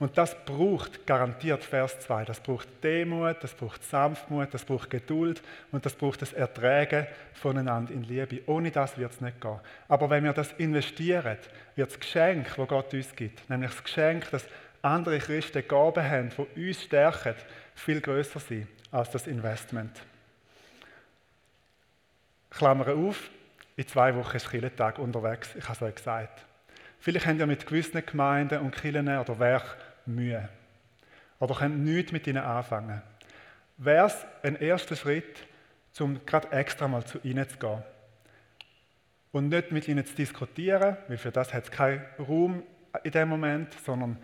Und 0.00 0.18
das 0.18 0.36
braucht 0.44 1.06
garantiert 1.06 1.62
Vers 1.62 2.00
2. 2.00 2.24
Das 2.24 2.40
braucht 2.40 2.68
Demut, 2.82 3.36
das 3.40 3.54
braucht 3.54 3.82
Sanftmut, 3.84 4.52
das 4.52 4.64
braucht 4.64 4.90
Geduld 4.90 5.40
und 5.70 5.86
das 5.86 5.94
braucht 5.94 6.22
das 6.22 6.32
Erträgen 6.32 7.06
voneinander 7.34 7.92
in 7.92 8.02
Liebe. 8.02 8.42
Ohne 8.46 8.72
das 8.72 8.98
wird 8.98 9.12
es 9.12 9.20
nicht 9.20 9.40
gehen. 9.40 9.60
Aber 9.86 10.10
wenn 10.10 10.24
wir 10.24 10.32
das 10.32 10.52
investieren, 10.52 11.38
wird 11.76 11.90
das 11.90 12.00
Geschenk, 12.00 12.54
das 12.56 12.68
Gott 12.68 12.92
uns 12.92 13.14
gibt, 13.14 13.48
nämlich 13.48 13.70
das 13.70 13.84
Geschenk, 13.84 14.30
dass 14.30 14.44
andere 14.82 15.18
Christen 15.18 15.66
Gaben 15.66 16.04
haben, 16.04 16.30
die 16.56 16.68
uns 16.68 16.82
stärken, 16.82 17.34
viel 17.76 18.00
größer 18.00 18.40
sein 18.40 18.66
als 18.90 19.10
das 19.10 19.28
Investment. 19.28 20.00
Klammer 22.50 22.88
auf, 22.88 23.30
in 23.78 23.86
zwei 23.86 24.12
Wochen 24.16 24.36
ist 24.36 24.50
Kirchentag 24.50 24.98
unterwegs, 24.98 25.54
ich 25.54 25.62
habe 25.62 25.74
es 25.74 25.82
euch 25.82 25.94
gesagt. 25.94 26.44
Vielleicht 26.98 27.26
habt 27.26 27.38
ihr 27.38 27.46
mit 27.46 27.64
gewissen 27.64 28.04
Gemeinden 28.04 28.58
und 28.58 28.74
Kirchen 28.74 29.06
oder 29.06 29.38
Werken 29.38 29.80
Mühe. 30.04 30.48
Oder 31.38 31.54
könnt 31.54 31.78
nichts 31.84 32.10
mit 32.10 32.26
ihnen 32.26 32.42
anfangen. 32.42 33.00
Wäre 33.76 34.06
es 34.06 34.26
ein 34.42 34.56
erster 34.56 34.96
Schritt, 34.96 35.46
um 36.00 36.26
gerade 36.26 36.50
extra 36.50 36.88
mal 36.88 37.04
zu 37.04 37.20
ihnen 37.22 37.48
zu 37.48 37.56
gehen. 37.56 37.84
Und 39.30 39.48
nicht 39.48 39.70
mit 39.70 39.86
ihnen 39.86 40.04
zu 40.04 40.16
diskutieren, 40.16 40.96
weil 41.06 41.16
für 41.16 41.30
das 41.30 41.54
hat 41.54 41.62
es 41.62 41.70
keinen 41.70 42.04
Raum 42.18 42.64
in 43.04 43.12
dem 43.12 43.28
Moment, 43.28 43.74
sondern 43.84 44.18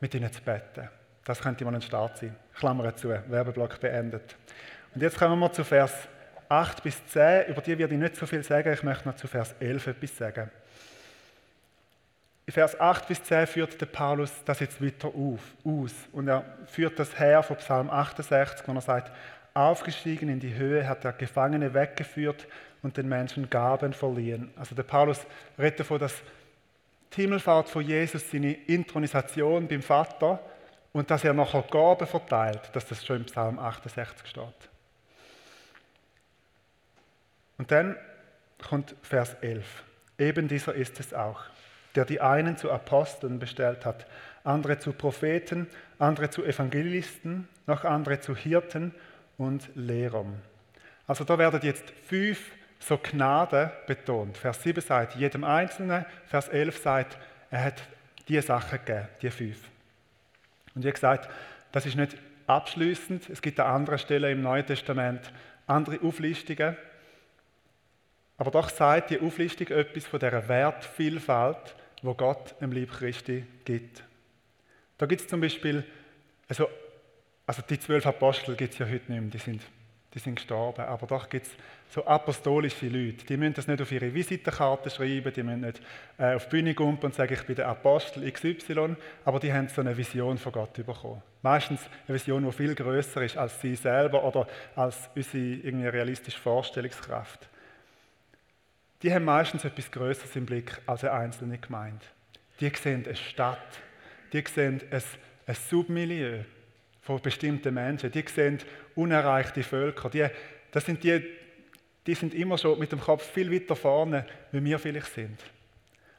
mit 0.00 0.14
ihnen 0.14 0.32
zu 0.32 0.40
beten. 0.40 0.88
Das 1.26 1.42
könnte 1.42 1.62
mal 1.66 1.74
ein 1.74 1.82
Start 1.82 2.16
sein. 2.16 2.34
Klammer 2.54 2.96
zu, 2.96 3.10
Werbeblock 3.10 3.78
beendet. 3.80 4.34
Und 4.94 5.02
jetzt 5.02 5.18
kommen 5.18 5.38
wir 5.38 5.52
zu 5.52 5.62
Vers 5.62 6.08
8 6.54 6.82
bis 6.82 7.04
10. 7.06 7.48
Über 7.48 7.60
die 7.60 7.76
werde 7.76 7.94
ich 7.94 8.00
nicht 8.00 8.16
so 8.16 8.26
viel 8.26 8.42
sagen, 8.42 8.72
ich 8.72 8.82
möchte 8.82 9.08
noch 9.08 9.16
zu 9.16 9.26
Vers 9.26 9.54
11 9.58 9.88
etwas 9.88 10.16
sagen. 10.16 10.50
In 12.46 12.52
Vers 12.52 12.78
8 12.78 13.08
bis 13.08 13.22
10 13.24 13.46
führt 13.46 13.80
der 13.80 13.86
Paulus 13.86 14.30
das 14.44 14.60
jetzt 14.60 14.84
weiter 14.84 15.08
auf, 15.08 15.40
aus. 15.64 15.92
Und 16.12 16.28
er 16.28 16.44
führt 16.66 16.98
das 16.98 17.18
her 17.18 17.42
von 17.42 17.56
Psalm 17.56 17.90
68, 17.90 18.68
wo 18.68 18.72
er 18.72 18.80
sagt, 18.80 19.10
aufgestiegen 19.54 20.28
in 20.28 20.40
die 20.40 20.54
Höhe 20.54 20.86
hat 20.88 21.04
er 21.04 21.12
Gefangene 21.12 21.74
weggeführt 21.74 22.46
und 22.82 22.96
den 22.96 23.08
Menschen 23.08 23.50
Gaben 23.50 23.92
verliehen. 23.92 24.52
Also 24.56 24.74
der 24.74 24.82
Paulus 24.82 25.20
redet 25.58 25.80
davon, 25.80 25.98
dass 25.98 26.14
die 27.16 27.22
Himmelfahrt 27.22 27.68
von 27.68 27.82
Jesus 27.82 28.30
seine 28.30 28.52
Intronisation 28.52 29.66
beim 29.66 29.82
Vater 29.82 30.38
und 30.92 31.10
dass 31.10 31.24
er 31.24 31.32
nachher 31.32 31.62
Gaben 31.62 32.06
verteilt, 32.06 32.70
dass 32.72 32.86
das 32.86 33.04
schon 33.04 33.16
im 33.16 33.24
Psalm 33.24 33.58
68 33.58 34.28
steht. 34.28 34.73
Und 37.58 37.70
dann 37.70 37.96
kommt 38.62 38.94
Vers 39.02 39.34
11. 39.40 39.84
Eben 40.18 40.48
dieser 40.48 40.74
ist 40.74 41.00
es 41.00 41.12
auch 41.12 41.44
der 41.94 42.04
die 42.04 42.20
einen 42.20 42.56
zu 42.56 42.70
Aposteln 42.70 43.38
bestellt 43.38 43.84
hat, 43.84 44.06
andere 44.42 44.78
zu 44.78 44.92
Propheten, 44.92 45.68
andere 45.98 46.30
zu 46.30 46.44
Evangelisten, 46.44 47.48
noch 47.66 47.84
andere 47.84 48.20
zu 48.20 48.36
Hirten 48.36 48.94
und 49.38 49.68
Lehrern. 49.74 50.40
Also 51.06 51.24
da 51.24 51.38
werden 51.38 51.60
jetzt 51.62 51.90
fünf 52.06 52.52
so 52.78 52.98
Gnade 52.98 53.72
betont. 53.86 54.36
Vers 54.36 54.62
7 54.62 54.80
sagt 54.82 55.14
jedem 55.14 55.44
Einzelnen, 55.44 56.04
Vers 56.26 56.48
11 56.48 56.78
sagt, 56.78 57.18
er 57.50 57.64
hat 57.64 57.82
die 58.28 58.40
Sachen 58.40 58.78
gegeben, 58.84 59.08
die 59.22 59.30
fünf. 59.30 59.58
Und 60.74 60.84
wie 60.84 60.90
gesagt, 60.90 61.30
das 61.72 61.86
ist 61.86 61.96
nicht 61.96 62.16
abschließend. 62.46 63.30
Es 63.30 63.40
gibt 63.40 63.60
an 63.60 63.74
anderen 63.74 63.98
Stellen 63.98 64.32
im 64.38 64.42
Neuen 64.42 64.66
Testament 64.66 65.32
andere 65.66 66.00
Auflistungen. 66.02 66.76
Aber 68.36 68.50
doch 68.50 68.68
sagt 68.68 69.10
die 69.10 69.20
Auflistung 69.20 69.68
etwas 69.68 70.06
von 70.06 70.18
dieser 70.18 70.48
Wertvielfalt, 70.48 71.76
wo 72.02 72.14
Gott 72.14 72.54
im 72.60 72.72
Lieb 72.72 72.92
Christi 72.92 73.44
gibt. 73.64 74.02
Da 74.98 75.06
gibt 75.06 75.22
es 75.22 75.28
zum 75.28 75.40
Beispiel, 75.40 75.84
also, 76.48 76.68
also 77.46 77.62
die 77.68 77.78
zwölf 77.78 78.06
Apostel 78.06 78.56
gibt 78.56 78.74
es 78.74 78.78
ja 78.78 78.86
heute 78.86 79.10
nicht 79.10 79.20
mehr, 79.20 79.30
die 79.30 79.38
sind, 79.38 79.62
die 80.12 80.18
sind 80.18 80.36
gestorben, 80.36 80.82
aber 80.82 81.06
doch 81.06 81.28
gibt 81.28 81.46
es 81.46 81.52
so 81.88 82.04
apostolische 82.04 82.88
Leute, 82.88 83.24
die 83.24 83.36
müssen 83.36 83.54
das 83.54 83.68
nicht 83.68 83.80
auf 83.80 83.90
ihre 83.90 84.12
Visitenkarte 84.12 84.90
schreiben, 84.90 85.32
die 85.32 85.42
müssen 85.42 85.60
nicht 85.60 85.80
äh, 86.18 86.34
auf 86.34 86.44
die 86.46 86.50
Bühne 86.50 86.74
kommen 86.74 86.98
und 86.98 87.14
sagen, 87.14 87.32
ich 87.32 87.42
bin 87.42 87.56
der 87.56 87.68
Apostel 87.68 88.30
XY, 88.30 88.96
aber 89.24 89.40
die 89.40 89.52
haben 89.52 89.68
so 89.68 89.80
eine 89.80 89.96
Vision 89.96 90.38
von 90.38 90.52
Gott 90.52 90.74
bekommen. 90.74 91.22
Meistens 91.42 91.80
eine 92.06 92.16
Vision, 92.16 92.44
die 92.44 92.52
viel 92.52 92.74
größer 92.74 93.22
ist 93.22 93.36
als 93.36 93.60
sie 93.60 93.76
selber 93.76 94.24
oder 94.24 94.46
als 94.76 95.08
unsere 95.14 95.38
irgendwie 95.38 95.88
realistische 95.88 96.38
Vorstellungskraft 96.38 97.48
die 99.04 99.12
haben 99.12 99.26
meistens 99.26 99.66
etwas 99.66 99.90
Größeres 99.90 100.34
im 100.34 100.46
Blick 100.46 100.80
als 100.86 101.04
eine 101.04 101.12
einzelne 101.12 101.58
Gemeinde. 101.58 102.06
Die 102.58 102.70
sehen 102.70 103.04
eine 103.04 103.14
Stadt, 103.14 103.58
die 104.32 104.42
sehen 104.42 104.80
ein, 104.90 105.02
ein 105.46 105.54
Submilieu 105.54 106.38
von 107.02 107.20
bestimmten 107.20 107.74
Menschen, 107.74 108.10
die 108.10 108.24
sehen 108.26 108.60
unerreichte 108.94 109.62
Völker. 109.62 110.08
Die, 110.08 110.26
das 110.70 110.86
sind 110.86 111.04
die, 111.04 111.22
die 112.06 112.14
sind 112.14 112.32
immer 112.32 112.56
schon 112.56 112.78
mit 112.78 112.92
dem 112.92 113.00
Kopf 113.00 113.30
viel 113.30 113.52
weiter 113.52 113.76
vorne, 113.76 114.24
wie 114.52 114.64
wir 114.64 114.78
vielleicht 114.78 115.12
sind. 115.12 115.38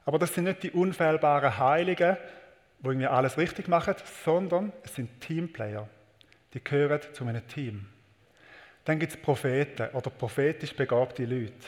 Aber 0.05 0.19
das 0.19 0.35
sind 0.35 0.43
nicht 0.43 0.61
die 0.61 0.71
unfehlbaren 0.71 1.57
Heiligen, 1.57 2.17
die 2.81 2.87
irgendwie 2.87 3.07
alles 3.07 3.39
richtig 3.39 3.67
machen, 3.67 3.95
sondern 4.23 4.71
es 4.83 4.93
sind 4.93 5.21
Teamplayer. 5.21 5.89
Die 6.53 6.63
gehören 6.63 7.01
zu 7.13 7.25
einem 7.25 7.47
Team. 7.47 7.87
Dann 8.83 8.99
gibt 8.99 9.13
es 9.13 9.17
Propheten 9.19 9.89
oder 9.93 10.11
prophetisch 10.11 10.75
begabte 10.75 11.25
Leute 11.25 11.65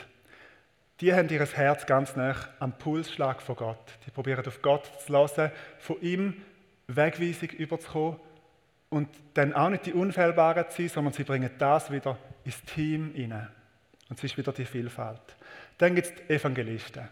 die 1.00 1.14
haben 1.14 1.28
ihr 1.28 1.44
Herz 1.44 1.86
ganz 1.86 2.16
nah 2.16 2.34
am 2.58 2.76
Pulsschlag 2.76 3.40
von 3.40 3.56
Gott. 3.56 3.98
Die 4.06 4.10
probieren 4.10 4.44
auf 4.46 4.60
Gott 4.62 4.90
zu 5.04 5.12
lassen, 5.12 5.50
von 5.78 6.00
ihm 6.00 6.42
Wegweisung 6.88 7.50
überzukommen 7.50 8.18
und 8.90 9.08
dann 9.34 9.52
auch 9.54 9.68
nicht 9.68 9.86
die 9.86 9.92
Unfehlbaren 9.92 10.68
zu 10.70 10.82
sein, 10.82 10.88
sondern 10.88 11.12
sie 11.12 11.24
bringen 11.24 11.50
das 11.58 11.90
wieder 11.90 12.18
ins 12.44 12.62
Team 12.62 13.12
hinein. 13.14 13.48
Und 14.08 14.18
es 14.18 14.24
ist 14.24 14.38
wieder 14.38 14.52
die 14.52 14.64
Vielfalt. 14.64 15.20
Dann 15.76 15.94
gibt 15.94 16.08
es 16.08 16.14
die 16.14 16.32
Evangelisten. 16.32 17.08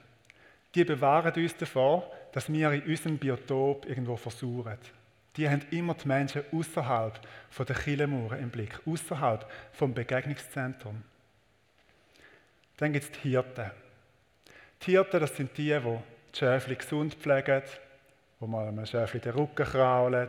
Die 0.74 0.84
bewahren 0.84 1.32
uns 1.34 1.56
davor, 1.56 2.10
dass 2.32 2.52
wir 2.52 2.72
in 2.72 2.82
unserem 2.82 3.18
Biotop 3.18 3.86
irgendwo 3.86 4.16
versuchen. 4.16 4.78
Die 5.36 5.48
haben 5.48 5.62
immer 5.70 5.94
die 5.94 6.08
Menschen 6.08 6.42
außerhalb 6.50 7.20
der 7.58 7.76
Killemauern 7.76 8.40
im 8.40 8.50
Blick, 8.50 8.80
außerhalb 8.86 9.46
vom 9.72 9.92
Begegnungszentrum. 9.92 11.02
Dann 12.76 12.92
gibt 12.92 13.04
es 13.04 13.10
die 13.12 13.30
Hirten. 13.30 13.70
Die 14.82 14.90
Hirten, 14.92 15.20
das 15.20 15.34
sind 15.36 15.56
die, 15.56 15.68
die 15.68 15.98
die 16.34 16.38
Schäfchen 16.38 16.76
gesund 16.76 17.14
pflegen, 17.14 17.62
wo 18.38 18.46
mal 18.46 18.68
einem 18.68 18.84
Schäfchen 18.84 19.20
den 19.20 19.32
Rücken 19.32 19.64
kraulen, 19.64 20.28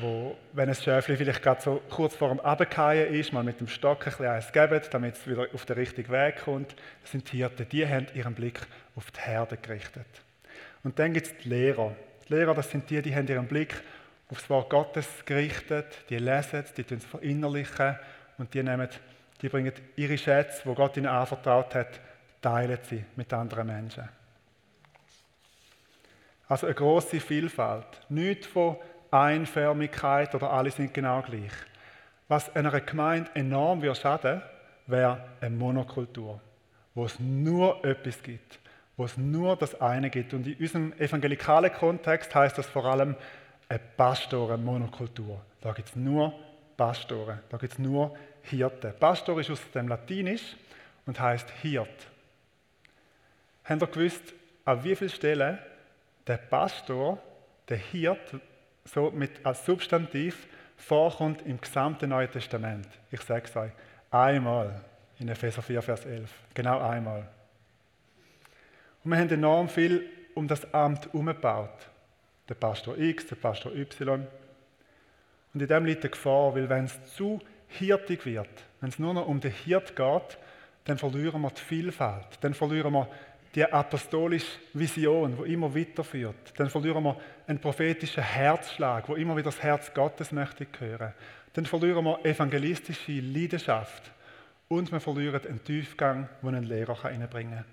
wo, 0.00 0.36
wenn 0.52 0.68
ein 0.68 0.74
Schäfchen 0.74 1.16
vielleicht 1.16 1.42
gerade 1.42 1.60
so 1.60 1.82
kurz 1.90 2.14
vor 2.14 2.28
dem 2.28 2.38
Abfallen 2.40 3.12
ist, 3.12 3.32
mal 3.32 3.42
mit 3.42 3.58
dem 3.58 3.66
Stock 3.66 4.06
ein 4.06 4.12
bisschen 4.12 4.26
eins 4.26 4.52
geben, 4.52 4.80
damit 4.90 5.16
es 5.16 5.26
wieder 5.26 5.48
auf 5.52 5.64
den 5.66 5.76
richtigen 5.76 6.12
Weg 6.12 6.44
kommt. 6.44 6.76
Das 7.02 7.10
sind 7.10 7.30
die 7.32 7.38
Hirten, 7.38 7.68
die 7.68 7.86
haben 7.86 8.06
ihren 8.14 8.34
Blick 8.34 8.60
auf 8.94 9.10
die 9.10 9.20
Herde 9.20 9.56
gerichtet. 9.56 10.06
Und 10.84 10.98
dann 10.98 11.12
gibt 11.12 11.26
es 11.26 11.36
die 11.38 11.48
Lehrer. 11.48 11.96
Die 12.28 12.34
Lehrer, 12.34 12.54
das 12.54 12.70
sind 12.70 12.88
die, 12.88 13.02
die 13.02 13.14
haben 13.14 13.26
ihren 13.26 13.48
Blick 13.48 13.74
auf 14.28 14.38
das 14.38 14.48
Wort 14.48 14.70
Gottes 14.70 15.08
gerichtet, 15.26 15.86
die 16.08 16.18
lesen 16.18 16.64
es, 16.64 16.72
die 16.72 16.84
verinnerlichen 16.84 17.96
und 18.38 18.54
die 18.54 18.62
nehmen 18.62 18.88
die 19.42 19.48
bringen 19.48 19.72
ihre 19.96 20.16
Schätze, 20.16 20.62
wo 20.64 20.74
Gott 20.74 20.96
ihnen 20.96 21.06
anvertraut 21.06 21.74
hat, 21.74 22.00
teilen 22.40 22.78
sie 22.88 23.04
mit 23.16 23.32
anderen 23.32 23.66
Menschen. 23.66 24.08
Also 26.48 26.66
eine 26.66 26.74
große 26.74 27.20
Vielfalt. 27.20 27.86
Nicht 28.08 28.46
von 28.46 28.76
Einförmigkeit 29.10 30.34
oder 30.34 30.52
alle 30.52 30.70
sind 30.70 30.94
genau 30.94 31.22
gleich. 31.22 31.52
Was 32.28 32.54
einer 32.54 32.80
Gemeinde 32.80 33.30
enorm 33.34 33.82
würde 33.82 33.98
schaden, 33.98 34.42
wäre 34.86 35.22
eine 35.40 35.56
Monokultur, 35.56 36.40
wo 36.94 37.04
es 37.04 37.18
nur 37.18 37.84
etwas 37.84 38.22
gibt, 38.22 38.58
wo 38.96 39.04
es 39.04 39.16
nur 39.16 39.56
das 39.56 39.80
eine 39.80 40.10
gibt. 40.10 40.34
Und 40.34 40.46
in 40.46 40.56
unserem 40.58 40.92
evangelikalen 40.98 41.72
Kontext 41.72 42.34
heißt 42.34 42.58
das 42.58 42.66
vor 42.66 42.84
allem 42.84 43.16
eine 43.68 43.80
Pastoren-Monokultur. 43.96 45.40
Da 45.60 45.72
gibt 45.72 45.88
es 45.88 45.96
nur 45.96 46.32
Pastoren, 46.76 47.40
da 47.48 47.56
gibt 47.56 47.74
es 47.74 47.78
nur 47.78 48.14
Hirte. 48.42 48.94
Pastor 48.98 49.40
ist 49.40 49.50
aus 49.50 49.60
dem 49.72 49.88
Latinisch 49.88 50.56
und 51.06 51.18
heißt 51.18 51.48
Hirt. 51.62 51.88
Habt 53.64 53.82
ihr 53.82 53.86
gewusst, 53.86 54.34
an 54.64 54.82
wie 54.84 54.96
vielen 54.96 55.10
Stellen 55.10 55.58
der 56.26 56.36
Pastor, 56.36 57.22
der 57.68 57.76
Hirt, 57.76 58.36
so 58.84 59.10
mit 59.10 59.44
als 59.44 59.64
Substantiv 59.64 60.46
vorkommt 60.76 61.42
im 61.46 61.60
gesamten 61.60 62.10
Neuen 62.10 62.30
Testament? 62.30 62.88
Ich 63.10 63.22
sage 63.22 63.46
es 63.46 63.56
euch, 63.56 63.72
einmal 64.10 64.84
in 65.18 65.28
Epheser 65.28 65.62
4, 65.62 65.82
Vers 65.82 66.04
11. 66.04 66.30
Genau 66.54 66.80
einmal. 66.80 67.28
Und 69.04 69.10
wir 69.10 69.18
haben 69.18 69.30
enorm 69.30 69.68
viel 69.68 70.08
um 70.34 70.48
das 70.48 70.72
Amt 70.72 71.06
herumgebaut. 71.06 71.88
Der 72.48 72.54
Pastor 72.54 72.98
X, 72.98 73.26
der 73.26 73.36
Pastor 73.36 73.72
Y. 73.72 74.26
Und 75.54 75.60
in 75.60 75.68
dem 75.68 75.84
liegt 75.84 76.04
die 76.04 76.10
Gefahr, 76.10 76.54
weil 76.54 76.68
wenn 76.68 76.84
es 76.84 77.14
zu 77.14 77.40
hirtig 77.78 78.26
wird, 78.26 78.48
wenn 78.80 78.90
es 78.90 78.98
nur 78.98 79.14
noch 79.14 79.26
um 79.26 79.40
den 79.40 79.52
Hirt 79.52 79.96
geht, 79.96 80.38
dann 80.84 80.98
verlieren 80.98 81.42
wir 81.42 81.50
die 81.50 81.60
Vielfalt, 81.60 82.38
dann 82.40 82.54
verlieren 82.54 82.92
wir 82.92 83.08
die 83.54 83.64
apostolische 83.64 84.58
Vision, 84.72 85.36
wo 85.36 85.44
immer 85.44 85.74
weiterführt. 85.74 86.54
Dann 86.56 86.70
verlieren 86.70 87.04
wir 87.04 87.20
einen 87.46 87.58
prophetischen 87.58 88.22
Herzschlag, 88.22 89.08
wo 89.08 89.14
immer 89.14 89.36
wieder 89.36 89.50
das 89.50 89.62
Herz 89.62 89.92
Gottes 89.92 90.32
möchte 90.32 90.66
hören. 90.78 91.12
Dann 91.52 91.66
verlieren 91.66 92.04
wir 92.04 92.24
evangelistische 92.24 93.20
Leidenschaft 93.20 94.10
und 94.68 94.90
wir 94.90 95.00
verlieren 95.00 95.46
einen 95.46 95.62
Tiefgang, 95.62 96.28
den 96.42 96.54
ein 96.54 96.64
Lehrer 96.64 97.04
reinbringen 97.04 97.56
kann. 97.56 97.64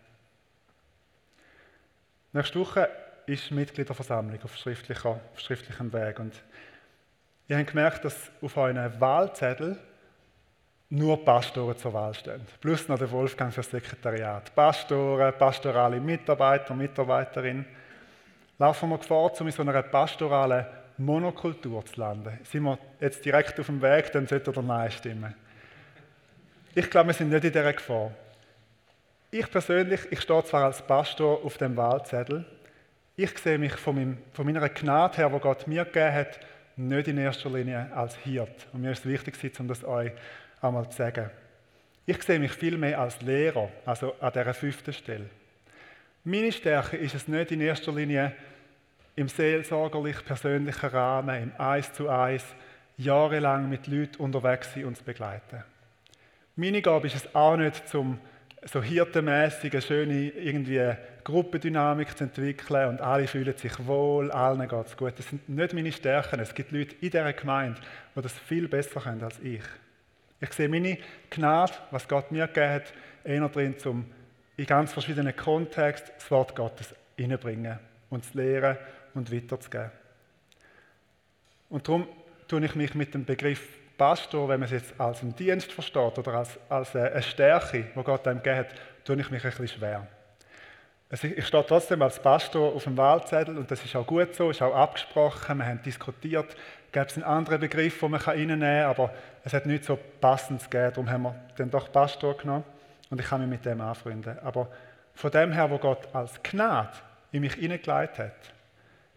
Nächste 2.33 2.59
Woche 2.59 2.89
ist 3.25 3.51
Mitgliederversammlung 3.51 4.39
auf, 4.43 4.57
schriftlicher, 4.57 5.21
auf 5.33 5.39
schriftlichem 5.39 5.93
Weg 5.93 6.19
und 6.19 6.33
ihr 7.47 7.57
habt 7.57 7.69
gemerkt, 7.69 8.03
dass 8.03 8.31
auf 8.41 8.57
euren 8.57 8.99
Wahlzettel 8.99 9.79
nur 10.89 11.23
Pastoren 11.23 11.77
zur 11.77 11.93
Wahl 11.93 12.13
stehen. 12.13 12.41
Plus 12.59 12.87
noch 12.87 12.97
der 12.97 13.11
Wolfgang 13.11 13.53
für 13.53 13.61
das 13.61 13.69
Sekretariat. 13.69 14.53
Pastoren, 14.55 15.33
pastorale 15.37 15.99
Mitarbeiter, 15.99 16.73
Mitarbeiterin. 16.73 17.65
Laufen 18.57 18.89
wir 18.89 18.97
Gefahr, 18.97 19.31
um 19.39 19.47
in 19.47 19.53
so 19.53 19.61
einer 19.61 19.83
pastoralen 19.83 20.65
Monokultur 20.97 21.85
zu 21.85 21.99
landen? 21.99 22.39
Sind 22.43 22.63
wir 22.63 22.77
jetzt 22.99 23.23
direkt 23.23 23.59
auf 23.59 23.67
dem 23.67 23.81
Weg, 23.81 24.11
dann 24.11 24.27
sollte 24.27 24.49
oder 24.49 24.63
Nein 24.63 24.91
stimmen. 24.91 25.33
Ich 26.73 26.89
glaube, 26.89 27.07
wir 27.07 27.13
sind 27.13 27.29
nicht 27.29 27.43
in 27.43 27.51
dieser 27.51 27.73
Gefahr. 27.73 28.11
Ich 29.31 29.49
persönlich, 29.49 30.01
ich 30.09 30.21
stehe 30.21 30.43
zwar 30.43 30.65
als 30.65 30.81
Pastor 30.81 31.45
auf 31.45 31.57
dem 31.57 31.77
Wahlzettel, 31.77 32.45
ich 33.15 33.37
sehe 33.37 33.57
mich 33.57 33.73
von, 33.73 33.95
meinem, 33.95 34.17
von 34.31 34.45
meiner 34.45 34.67
Gnade 34.69 35.17
her, 35.17 35.29
die 35.29 35.39
Gott 35.39 35.67
mir 35.67 35.83
gegeben 35.83 36.13
hat, 36.13 36.39
nicht 36.77 37.07
in 37.09 37.17
erster 37.17 37.49
Linie 37.49 37.91
als 37.93 38.15
Hirt. 38.15 38.67
Und 38.71 38.81
mir 38.81 38.91
ist 38.91 38.99
es 38.99 39.05
wichtig, 39.05 39.59
um 39.59 39.67
das 39.67 39.83
euch 39.83 40.13
einmal 40.61 40.89
zu 40.89 40.97
sagen. 40.97 41.29
Ich 42.05 42.21
sehe 42.23 42.39
mich 42.39 42.53
viel 42.53 42.77
mehr 42.77 42.99
als 42.99 43.21
Lehrer, 43.21 43.69
also 43.85 44.15
an 44.19 44.33
dieser 44.33 44.53
fünften 44.53 44.93
Stelle. 44.93 45.29
Meine 46.23 46.51
Stärke 46.51 46.97
ist 46.97 47.15
es 47.15 47.27
nicht 47.27 47.51
in 47.51 47.61
erster 47.61 47.91
Linie 47.91 48.33
im 49.15 49.27
seelsorgerlich 49.27 50.23
persönlichen 50.25 50.89
Rahmen, 50.89 51.43
im 51.43 51.51
Eis 51.57 51.93
zu 51.93 52.09
Eis, 52.09 52.43
jahrelang 52.97 53.69
mit 53.69 53.87
Leuten 53.87 54.21
unterwegs 54.21 54.73
sein 54.73 54.85
und 54.85 54.97
zu 54.97 55.03
begleiten. 55.03 55.63
Meine 56.55 56.81
Gabe 56.81 57.07
ist 57.07 57.15
es 57.15 57.35
auch 57.35 57.55
nicht, 57.55 57.87
zum 57.87 58.19
so 58.65 58.81
hirtenmässig 58.81 59.71
eine 59.71 59.81
schöne 59.81 60.29
irgendwie 60.29 60.93
Gruppendynamik 61.23 62.17
zu 62.17 62.25
entwickeln 62.25 62.89
und 62.89 63.01
alle 63.01 63.27
fühlen 63.27 63.55
sich 63.55 63.85
wohl, 63.85 64.31
allen 64.31 64.67
geht 64.67 64.85
es 64.85 64.97
gut. 64.97 65.13
Das 65.17 65.29
sind 65.29 65.47
nicht 65.47 65.73
meine 65.73 65.91
Stärken. 65.91 66.39
Es 66.39 66.53
gibt 66.53 66.71
Leute 66.71 66.95
in 66.95 67.09
dieser 67.09 67.33
Gemeinde, 67.33 67.79
die 68.15 68.21
das 68.21 68.33
viel 68.33 68.67
besser 68.67 68.99
können 68.99 69.23
als 69.23 69.39
ich. 69.39 69.63
Ich 70.41 70.53
sehe 70.53 70.69
meine 70.69 70.97
Gnade, 71.29 71.73
was 71.91 72.07
Gott 72.07 72.31
mir 72.31 72.47
gegeben 72.47 72.71
hat, 72.71 72.93
eher 73.23 73.49
drin, 73.49 73.75
um 73.85 74.05
in 74.55 74.65
ganz 74.65 74.93
verschiedenen 74.93 75.35
Kontexten 75.35 76.13
das 76.17 76.31
Wort 76.31 76.55
Gottes 76.55 76.95
hineinbringen 77.17 77.79
und 78.09 78.25
zu 78.25 78.37
lehren 78.37 78.77
und 79.13 79.31
weiterzugeben. 79.31 79.91
Und 81.69 81.87
darum 81.87 82.07
tue 82.47 82.65
ich 82.65 82.75
mich 82.75 82.95
mit 82.95 83.13
dem 83.13 83.25
Begriff 83.25 83.61
Pastor, 83.97 84.47
wenn 84.47 84.61
man 84.61 84.67
es 84.67 84.71
jetzt 84.71 84.99
als 84.99 85.21
einen 85.21 85.35
Dienst 85.35 85.73
versteht 85.73 86.17
oder 86.17 86.33
als, 86.35 86.57
als 86.69 86.95
eine 86.95 87.21
Stärke, 87.21 87.87
die 87.93 88.03
Gott 88.03 88.25
einem 88.27 88.41
gegeben 88.41 88.59
hat, 88.59 88.75
tue 89.03 89.19
ich 89.19 89.29
mich 89.29 89.43
ein 89.43 89.51
bisschen 89.51 89.67
schwer. 89.67 90.07
Also 91.11 91.27
ich 91.27 91.45
stehe 91.45 91.65
trotzdem 91.65 92.01
als 92.01 92.21
Pastor 92.21 92.73
auf 92.73 92.83
dem 92.83 92.95
Wahlzettel 92.95 93.57
und 93.57 93.69
das 93.69 93.83
ist 93.83 93.95
auch 93.95 94.05
gut 94.05 94.35
so, 94.35 94.51
ist 94.51 94.61
auch 94.61 94.75
abgesprochen, 94.75 95.57
wir 95.57 95.65
haben 95.65 95.81
diskutiert, 95.81 96.55
gäbe 96.91 97.07
es 97.07 97.15
einen 97.15 97.23
anderen 97.23 97.59
Begriff, 97.59 97.99
den 97.99 98.11
man 98.11 98.21
reinnehmen 98.21 98.59
kann, 98.59 98.89
aber 98.89 99.13
es 99.49 99.53
hat 99.53 99.65
nicht 99.65 99.83
so 99.83 99.97
passend 100.21 100.61
gegeben, 100.69 100.93
darum 100.93 101.09
haben 101.09 101.23
wir 101.23 101.35
dann 101.57 101.71
doch 101.71 101.91
Pastor 101.91 102.37
genommen 102.37 102.63
und 103.09 103.19
ich 103.19 103.25
kann 103.25 103.41
mich 103.41 103.49
mit 103.49 103.65
dem 103.65 103.81
anfreunden. 103.81 104.37
Aber 104.39 104.69
von 105.15 105.31
dem 105.31 105.51
her, 105.51 105.71
wo 105.71 105.79
Gott 105.79 106.07
als 106.13 106.41
Gnade 106.43 106.93
in 107.31 107.41
mich 107.41 107.55
hineingeleitet 107.55 108.19
hat, 108.19 108.53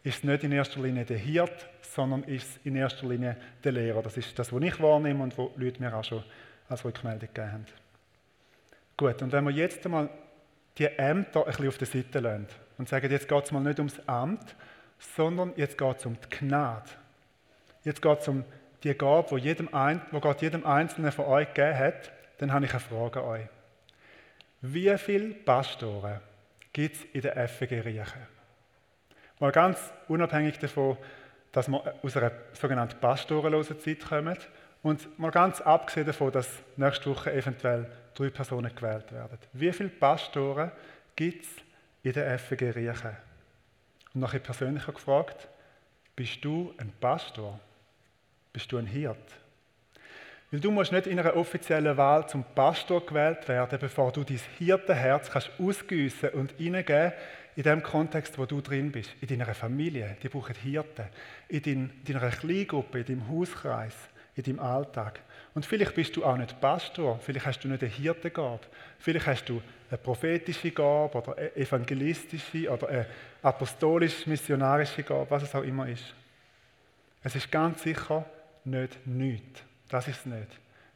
ist 0.03 0.17
es 0.17 0.25
nicht 0.25 0.43
in 0.43 0.53
erster 0.53 0.81
Linie 0.81 1.05
der 1.05 1.19
Hirt, 1.19 1.69
sondern 1.83 2.23
ist 2.25 2.59
in 2.65 2.77
erster 2.77 3.07
Linie 3.07 3.37
der 3.63 3.73
Lehrer. 3.73 4.03
Das 4.03 4.17
ist 4.17 4.39
das, 4.39 4.51
was 4.51 4.63
ich 4.63 4.81
wahrnehme 4.81 5.23
und 5.23 5.37
was 5.37 5.49
Leute 5.57 5.83
mir 5.83 5.95
auch 5.95 6.03
schon 6.03 6.25
als 6.71 6.83
Rückmeldung 6.83 7.29
gegeben 7.29 7.53
haben. 7.53 7.67
Gut, 8.97 9.21
und 9.21 9.33
wenn 9.33 9.45
wir 9.45 9.53
jetzt 9.53 9.85
einmal 9.85 10.09
die 10.79 10.87
Ämter 10.87 11.41
ein 11.41 11.47
bisschen 11.47 11.69
auf 11.69 11.77
der 11.77 11.87
Seite 11.87 12.21
lassen 12.21 12.47
und 12.79 12.89
sagen, 12.89 13.11
jetzt 13.11 13.29
geht 13.29 13.45
es 13.45 13.53
mal 13.53 13.61
nicht 13.61 13.79
ums 13.79 14.01
Amt, 14.09 14.57
sondern 14.99 15.53
jetzt 15.57 15.77
geht 15.77 15.99
es 15.99 16.07
um 16.07 16.17
die 16.17 16.39
Gnade. 16.39 16.89
Jetzt 17.85 18.01
geht 18.01 18.21
es 18.21 18.29
um 18.29 18.43
die 18.43 18.62
Gabe, 18.91 19.31
wo, 19.31 19.37
jedem 19.37 19.69
wo 20.11 20.21
Gott 20.21 20.43
jedem 20.43 20.67
Einzelnen 20.67 21.13
von 21.13 21.27
euch 21.27 21.49
gegeben 21.55 21.79
hat, 21.79 22.13
dann 22.39 22.53
habe 22.53 22.65
ich 22.65 22.73
eine 22.73 22.81
Frage 22.81 23.21
an 23.21 23.27
euch. 23.27 23.47
Wie 24.61 24.97
viele 24.99 25.35
Pastoren 25.35 26.21
gibt 26.73 26.97
es 26.97 27.05
in 27.13 27.23
der 27.23 27.49
FG 27.49 27.81
Riechen? 27.81 28.27
Mal 29.39 29.53
ganz 29.53 29.79
unabhängig 30.09 30.59
davon, 30.59 30.97
dass 31.53 31.69
wir 31.69 31.95
aus 32.03 32.17
einer 32.17 32.33
sogenannten 32.53 32.99
pastorenlosen 32.99 33.81
Zeit 33.81 34.01
kommen 34.01 34.37
und 34.83 35.19
mal 35.19 35.31
ganz 35.31 35.61
abgesehen 35.61 36.07
davon, 36.07 36.33
dass 36.33 36.49
nächste 36.77 37.11
Woche 37.11 37.33
eventuell 37.33 37.91
drei 38.15 38.31
Personen 38.31 38.75
gewählt 38.75 39.13
werden. 39.13 39.39
Wie 39.53 39.73
viele 39.73 39.89
Pastoren 39.89 40.73
gibt 41.15 41.45
es 41.45 41.51
in 42.03 42.13
der 42.13 42.39
FG 42.39 42.71
Riechen? 42.71 43.17
Und 44.15 44.21
nachher 44.21 44.41
persönlicher 44.41 44.93
gefragt, 44.93 45.49
bist 46.17 46.45
du 46.45 46.75
ein 46.79 46.93
Pastor? 47.01 47.59
Bist 48.53 48.71
du 48.71 48.79
ein 48.79 48.87
Hirt? 48.87 49.17
Weil 50.51 50.61
du 50.61 50.71
musst 50.71 50.93
nicht 50.93 51.07
in 51.07 51.19
einer 51.19 51.35
offiziellen 51.35 51.97
Wahl 51.97 52.29
zum 52.29 52.45
Pastor 52.55 53.05
gewählt 53.07 53.49
werden, 53.49 53.79
bevor 53.81 54.13
du 54.13 54.23
dein 54.23 54.41
Hirtenherz 54.59 55.31
kannst 55.31 55.51
ausgüssen 55.59 56.29
und 56.31 56.53
hineingeben 56.59 57.13
in 57.57 57.63
dem 57.63 57.83
Kontext, 57.83 58.39
wo 58.39 58.45
du 58.45 58.61
drin 58.61 58.93
bist, 58.93 59.11
in 59.23 59.29
deiner 59.29 59.55
Familie, 59.55 60.17
die 60.23 60.29
brauchen 60.29 60.55
Hirten, 60.55 61.07
in 61.49 61.91
deiner 62.05 62.31
Kleingruppe, 62.31 63.01
in 63.01 63.07
deinem 63.07 63.29
Hauskreis, 63.31 63.95
in 64.37 64.43
deinem 64.43 64.61
Alltag. 64.61 65.21
Und 65.55 65.65
vielleicht 65.65 65.95
bist 65.95 66.17
du 66.17 66.25
auch 66.25 66.37
nicht 66.37 66.61
Pastor, 66.61 67.19
vielleicht 67.19 67.47
hast 67.47 67.61
du 67.61 67.69
nicht 67.69 67.83
eine 67.83 67.91
Hirtengabe, 67.91 68.61
vielleicht 68.99 69.27
hast 69.27 69.45
du 69.47 69.63
eine 69.89 69.99
prophetische 69.99 70.71
Gabe 70.71 71.17
oder 71.17 71.37
eine 71.37 71.57
evangelistische 71.57 72.71
oder 72.71 72.89
eine 72.89 73.07
apostolisch-missionarische 73.43 75.03
Gabe, 75.03 75.31
was 75.31 75.45
es 75.45 75.55
auch 75.55 75.63
immer 75.63 75.89
ist. 75.89 76.15
Es 77.23 77.37
ist 77.37 77.51
ganz 77.51 77.83
sicher 77.83 78.27
nicht 78.65 79.07
nichts. 79.07 79.63
Das 79.89 80.09
ist 80.09 80.21
es 80.21 80.27
nicht. 80.27 80.49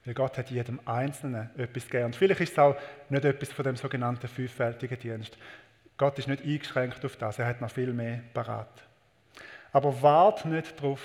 Weil 0.05 0.15
Gott 0.15 0.39
hat 0.39 0.51
jedem 0.51 0.81
Einzelnen 0.85 1.51
etwas 1.57 1.85
gegeben. 1.85 2.07
Und 2.07 2.17
vielleicht 2.17 2.41
ist 2.41 2.53
es 2.53 2.59
auch 2.59 2.77
nicht 3.09 3.25
etwas 3.25 3.53
von 3.53 3.65
dem 3.65 3.77
sogenannten 3.77 4.29
fünffältigen 4.29 4.99
Dienst. 4.99 5.37
Gott 5.99 6.19
ist 6.19 6.29
nicht 6.29 6.45
eingeschränkt 6.45 7.05
auf 7.05 7.17
das, 7.17 7.39
er 7.39 7.47
hat 7.47 7.61
noch 7.61 7.71
viel 7.71 7.93
mehr 7.93 8.21
parat. 8.35 8.85
Aber 9.73 10.01
wart 10.03 10.45
nicht 10.45 10.79
darauf, 10.79 11.01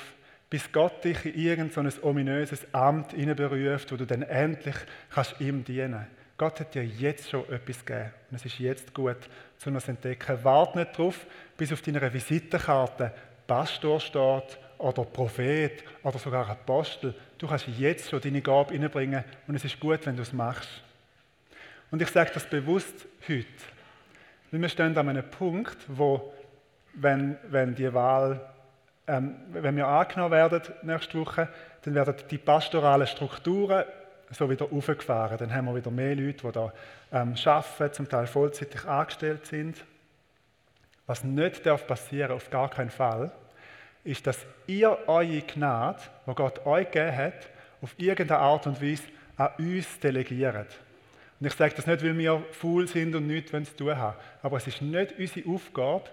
bis 0.50 0.71
Gott 0.71 1.04
dich 1.04 1.26
in 1.26 1.34
irgendein 1.34 1.91
ominöses 2.02 2.65
Amt 2.74 3.15
beruft, 3.36 3.91
wo 3.91 3.95
du 3.95 4.06
dann 4.06 4.21
endlich 4.21 4.76
kannst 5.10 5.39
ihm 5.39 5.63
dienen 5.63 5.93
kannst. 5.93 6.12
Gott 6.38 6.60
hat 6.60 6.74
dir 6.74 6.84
jetzt 6.84 7.30
schon 7.30 7.47
etwas 7.50 7.86
gegeben. 7.86 8.12
Und 8.30 8.36
es 8.36 8.45
ist 8.45 8.60
jetzt 8.60 8.93
gut, 8.93 9.17
zu 9.58 9.71
zu 9.71 9.89
entdecken. 9.89 10.43
Wart 10.43 10.76
nicht 10.76 10.97
darauf, 10.97 11.26
bis 11.56 11.71
auf 11.71 11.82
deiner 11.82 12.12
Visitenkarte 12.12 13.13
Pastor 13.45 14.00
steht 14.00 14.58
oder 14.82 15.04
Prophet 15.06 15.84
oder 16.04 16.17
sogar 16.17 16.50
Apostel. 16.50 17.13
Du 17.38 17.48
kannst 17.48 17.67
jetzt 17.67 18.10
schon 18.10 18.22
deine 18.22 18.41
Gabe 18.41 18.74
inbringen 18.74 19.24
und 19.48 19.56
es 19.56 19.63
ist 19.63 19.80
gut, 19.80 20.06
wenn 20.06 20.15
du 20.15 20.24
es 20.24 20.34
machst. 20.34 20.70
Und 21.91 22.02
ich 22.02 22.10
sage 22.10 22.32
das 22.34 22.46
bewusst 22.46 23.06
heute, 23.28 23.46
weil 24.52 24.62
wir 24.62 24.70
stehen 24.70 24.98
an 24.98 25.10
einem 25.10 25.30
Punkt, 25.30 25.78
wo, 25.88 26.34
wenn, 26.94 27.38
wenn 27.50 27.76
die 27.76 27.94
Wahl, 27.94 28.41
ähm, 29.08 29.36
wenn 29.52 29.76
wir 29.76 29.88
angenommen 29.88 30.32
werden 30.32 30.62
nächste 30.84 31.20
Woche, 31.20 31.48
dann 31.84 31.96
werden 31.96 32.15
die 32.30 32.38
pastoralen 32.38 33.08
Strukturen 33.08 33.86
so 34.32 34.50
wieder 34.50 34.72
aufgefahren. 34.72 35.38
Dann 35.38 35.54
haben 35.54 35.65
wir 35.65 35.76
wieder 35.76 35.91
mehr 35.91 36.15
Leute, 36.15 36.48
die 36.48 36.52
da 36.52 36.74
ähm, 37.12 37.36
arbeiten, 37.46 37.94
zum 37.94 38.10
Teil 38.10 38.28
vollzeitig 38.28 38.86
angestellt 38.86 39.46
sind. 39.46 39.84
Was 41.06 41.24
nicht 41.24 41.65
darf 41.65 41.86
passieren, 41.86 42.32
auf 42.32 42.50
gar 42.50 42.70
keinen 42.70 42.89
Fall, 42.89 43.32
ist, 44.04 44.26
dass 44.26 44.46
ihr 44.68 44.98
eure 45.08 45.42
Gnade, 45.42 46.02
die 46.28 46.36
Gott 46.36 46.66
euch 46.66 46.90
gegeben 46.90 47.16
hat, 47.16 47.50
auf 47.82 47.94
irgendeine 47.98 48.40
Art 48.40 48.68
und 48.68 48.82
Weise 48.82 49.04
an 49.38 49.50
uns 49.58 50.00
delegiert. 50.00 50.80
Und 51.40 51.48
ich 51.48 51.54
sage 51.54 51.74
das 51.76 51.88
nicht, 51.88 52.04
weil 52.04 52.18
wir 52.18 52.44
faul 52.52 52.88
sind 52.88 53.16
und 53.16 53.26
nichts 53.26 53.52
zu 53.52 53.76
tun 53.78 53.98
haben. 53.98 54.16
Aber 54.44 54.58
es 54.58 54.68
ist 54.68 54.82
nicht 54.82 55.18
unsere 55.18 55.50
Aufgabe, 55.50 56.04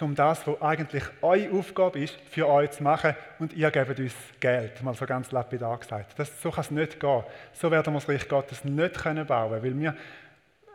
um 0.00 0.14
das, 0.14 0.46
was 0.46 0.62
eigentlich 0.62 1.04
eure 1.20 1.50
Aufgabe 1.50 1.98
ist, 1.98 2.16
für 2.30 2.48
euch 2.48 2.70
zu 2.70 2.82
machen 2.82 3.14
und 3.38 3.52
ihr 3.52 3.70
gebt 3.70 3.98
uns 3.98 4.14
Geld. 4.38 4.82
Mal 4.82 4.94
so 4.94 5.04
ganz 5.04 5.30
lapidar 5.32 5.76
gesagt. 5.76 6.18
Das, 6.18 6.40
so 6.40 6.50
kann 6.50 6.64
es 6.64 6.70
nicht 6.70 6.98
gehen. 6.98 7.24
So 7.52 7.70
werden 7.70 7.92
wir 7.92 8.00
das 8.00 8.08
Reich 8.08 8.26
Gottes 8.26 8.64
nicht 8.64 8.94
können 8.94 9.26
bauen 9.26 9.62
weil 9.62 9.78
wir 9.78 9.94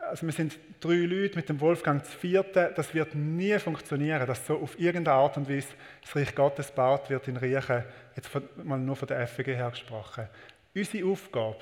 also 0.08 0.26
wir 0.26 0.32
sind 0.32 0.58
drei 0.80 0.94
Leute 0.94 1.36
mit 1.36 1.48
dem 1.48 1.60
Wolfgang 1.60 2.04
zu 2.04 2.16
vierten. 2.16 2.72
Das 2.74 2.94
wird 2.94 3.14
nie 3.14 3.58
funktionieren, 3.58 4.26
dass 4.26 4.46
so 4.46 4.58
auf 4.58 4.78
irgendeine 4.78 5.16
Art 5.16 5.36
und 5.36 5.48
Weise 5.48 5.68
das 6.02 6.16
Reich 6.16 6.34
Gottes 6.34 6.70
baut 6.70 7.10
wird 7.10 7.28
in 7.28 7.36
Riechen. 7.36 7.84
Jetzt 8.14 8.30
mal 8.62 8.78
nur 8.78 8.96
von 8.96 9.08
der 9.08 9.26
FG 9.26 9.54
her 9.54 9.70
gesprochen. 9.70 10.28
Unsere 10.74 11.06
Aufgabe 11.08 11.60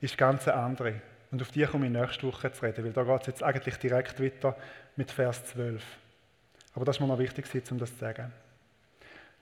ist 0.00 0.18
ganz 0.18 0.48
eine 0.48 0.58
andere. 0.58 1.00
Und 1.30 1.42
auf 1.42 1.50
die 1.50 1.64
komme 1.64 1.86
ich 1.86 1.92
nächste 1.92 2.26
Woche 2.26 2.52
zu 2.52 2.64
reden, 2.64 2.84
weil 2.84 2.92
da 2.92 3.02
geht 3.02 3.20
es 3.22 3.26
jetzt 3.26 3.42
eigentlich 3.42 3.76
direkt 3.76 4.22
weiter 4.22 4.56
mit 4.96 5.10
Vers 5.10 5.44
12. 5.46 5.82
Aber 6.74 6.84
das 6.84 6.96
ist 6.96 7.00
mir 7.00 7.06
noch 7.06 7.18
wichtig, 7.18 7.46
um 7.70 7.78
das 7.78 7.92
zu 7.92 7.98
sagen. 7.98 8.32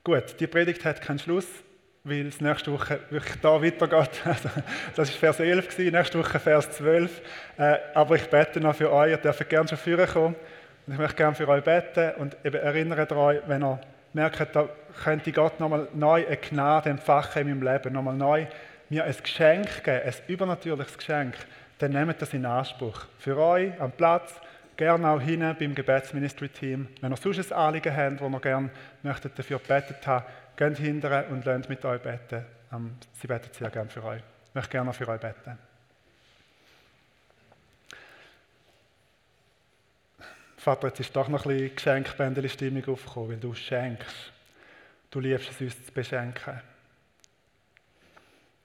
Gut, 0.03 0.39
die 0.39 0.47
Predigt 0.47 0.85
hat 0.85 1.01
keinen 1.01 1.19
Schluss, 1.19 1.47
weil 2.05 2.27
es 2.27 2.39
nächste 2.39 2.71
Woche 2.71 2.99
wirklich 3.09 3.41
da 3.41 3.61
weitergeht. 3.61 4.21
Also, 4.25 4.49
das 4.95 5.11
war 5.11 5.17
Vers 5.17 5.39
11, 5.39 5.67
gewesen, 5.67 5.91
nächste 5.91 6.19
Woche 6.19 6.39
Vers 6.39 6.71
12. 6.71 7.21
Äh, 7.57 7.77
aber 7.93 8.15
ich 8.15 8.29
bete 8.29 8.61
noch 8.61 8.75
für 8.75 8.91
euch, 8.91 9.11
ihr 9.11 9.17
dürft 9.17 9.49
gerne 9.49 9.67
schon 9.67 9.77
führen 9.77 10.07
kommen. 10.07 10.35
Und 10.85 10.93
ich 10.93 10.99
möchte 10.99 11.15
gerne 11.15 11.35
für 11.35 11.47
euch 11.49 11.63
beten 11.63 12.13
und 12.17 12.37
eben 12.43 12.57
erinnere 12.57 13.17
euch, 13.17 13.41
wenn 13.47 13.63
ihr 13.63 13.79
merkt, 14.13 14.55
da 14.55 14.69
könnte 15.03 15.31
Gott 15.31 15.59
nochmal 15.59 15.87
neu 15.93 16.25
eine 16.25 16.37
Gnade 16.37 16.91
empfachen 16.91 17.41
in 17.41 17.59
meinem 17.59 17.73
Leben, 17.73 17.93
nochmal 17.93 18.15
neu 18.15 18.45
mir 18.89 19.03
ein 19.03 19.15
Geschenk 19.21 19.83
geben, 19.83 20.01
ein 20.05 20.13
übernatürliches 20.27 20.97
Geschenk, 20.97 21.35
dann 21.79 21.91
nehmt 21.91 22.21
das 22.21 22.33
in 22.33 22.45
Anspruch. 22.45 23.07
Für 23.17 23.35
euch 23.37 23.71
am 23.81 23.91
Platz, 23.91 24.39
gerne 24.77 25.09
auch 25.09 25.19
hinten 25.19 25.55
beim 25.59 25.73
Gebetsministry-Team. 25.73 26.87
Wenn 27.01 27.11
ihr 27.11 27.17
sonst 27.17 27.51
ein 27.51 27.57
Anliegen 27.57 27.95
habt, 27.95 28.21
wo 28.21 28.27
ihr 28.27 28.39
gerne 28.39 28.69
möchtet 29.01 29.37
dafür 29.39 29.57
gebetet 29.57 30.05
haben, 30.05 30.25
geht 30.55 30.77
hinterher 30.77 31.29
und 31.29 31.45
lernt 31.45 31.69
mit 31.69 31.83
euch 31.85 32.01
beten. 32.01 32.45
Ähm, 32.71 32.97
sie 33.13 33.27
beten 33.27 33.49
sehr 33.51 33.69
gerne 33.69 33.89
für 33.89 34.03
euch. 34.03 34.21
Ich 34.47 34.55
möchte 34.55 34.71
gerne 34.71 34.93
für 34.93 35.07
euch 35.07 35.19
beten. 35.19 35.57
Vater, 40.57 40.87
jetzt 40.87 40.99
ist 40.99 41.15
doch 41.15 41.27
noch 41.27 41.45
ein 41.45 41.51
bisschen 41.51 41.75
Geschenkbändeli-Stimmung 41.75 42.87
aufgekommen, 42.87 43.29
weil 43.29 43.37
du 43.37 43.53
schenkst. 43.53 44.31
Du 45.11 45.19
liebst 45.19 45.51
es, 45.51 45.61
uns 45.61 45.85
zu 45.85 45.91
beschenken. 45.91 46.59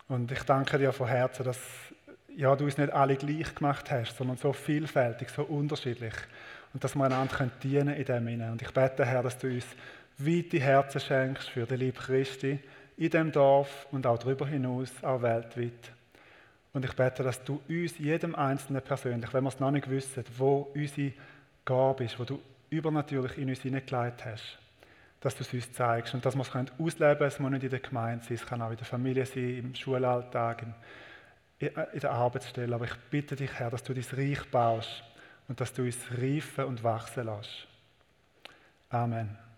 Und 0.08 0.32
ich 0.32 0.42
danke 0.44 0.78
dir 0.78 0.92
von 0.92 1.08
Herzen, 1.08 1.44
dass 1.44 1.60
ja, 2.34 2.56
du 2.56 2.64
uns 2.64 2.78
nicht 2.78 2.92
alle 2.92 3.16
gleich 3.16 3.54
gemacht 3.54 3.90
hast, 3.90 4.16
sondern 4.16 4.36
so 4.36 4.52
vielfältig, 4.52 5.28
so 5.28 5.42
unterschiedlich. 5.42 6.14
Und 6.72 6.82
dass 6.82 6.94
wir 6.94 7.04
einander 7.04 7.50
dienen 7.62 7.94
in 7.94 8.04
dem 8.04 8.26
hinein. 8.26 8.52
Und 8.52 8.62
ich 8.62 8.70
bete, 8.70 9.04
Herr, 9.04 9.22
dass 9.22 9.38
du 9.38 9.48
uns 9.48 9.66
weite 10.24 10.60
Herzen 10.60 11.00
schenkst 11.00 11.48
für 11.48 11.66
den 11.66 11.78
Lieb 11.78 11.98
Christi 11.98 12.58
in 12.96 13.10
dem 13.10 13.32
Dorf 13.32 13.86
und 13.90 14.06
auch 14.06 14.18
darüber 14.18 14.46
hinaus, 14.46 14.90
auch 15.02 15.22
weltweit. 15.22 15.92
Und 16.72 16.84
ich 16.84 16.92
bete, 16.92 17.22
dass 17.22 17.42
du 17.42 17.60
uns, 17.68 17.98
jedem 17.98 18.34
Einzelnen 18.34 18.82
persönlich, 18.82 19.32
wenn 19.32 19.44
wir 19.44 19.48
es 19.48 19.58
noch 19.58 19.70
nicht 19.70 19.90
wissen, 19.90 20.24
wo 20.36 20.70
unsere 20.74 21.12
Gabe 21.64 22.04
ist, 22.04 22.18
wo 22.18 22.24
du 22.24 22.40
übernatürlich 22.68 23.38
in 23.38 23.48
uns 23.48 23.62
hineingelegt 23.62 24.24
hast, 24.24 24.58
dass 25.20 25.34
du 25.34 25.42
es 25.42 25.52
uns 25.52 25.72
zeigst 25.72 26.14
und 26.14 26.24
dass 26.24 26.36
wir 26.36 26.42
es 26.42 26.54
ausleben 26.54 27.18
können. 27.18 27.28
Es 27.28 27.38
muss 27.40 27.50
nicht 27.50 27.64
in 27.64 27.70
der 27.70 27.80
Gemeinde 27.80 28.24
sein, 28.24 28.34
es 28.34 28.46
kann 28.46 28.62
auch 28.62 28.70
in 28.70 28.76
der 28.76 28.86
Familie 28.86 29.26
sein, 29.26 29.58
im 29.58 29.74
Schulalltag, 29.74 30.66
in 31.58 32.00
der 32.00 32.10
Arbeitsstelle. 32.10 32.74
Aber 32.74 32.84
ich 32.84 32.94
bitte 33.10 33.36
dich, 33.36 33.52
Herr, 33.54 33.70
dass 33.70 33.82
du 33.82 33.92
dein 33.92 34.04
Reich 34.12 34.44
baust 34.50 35.02
und 35.48 35.60
dass 35.60 35.72
du 35.72 35.82
uns 35.82 35.98
reifen 36.10 36.64
und 36.64 36.82
wachsen 36.84 37.26
lässt. 37.26 37.66
Amen. 38.88 39.49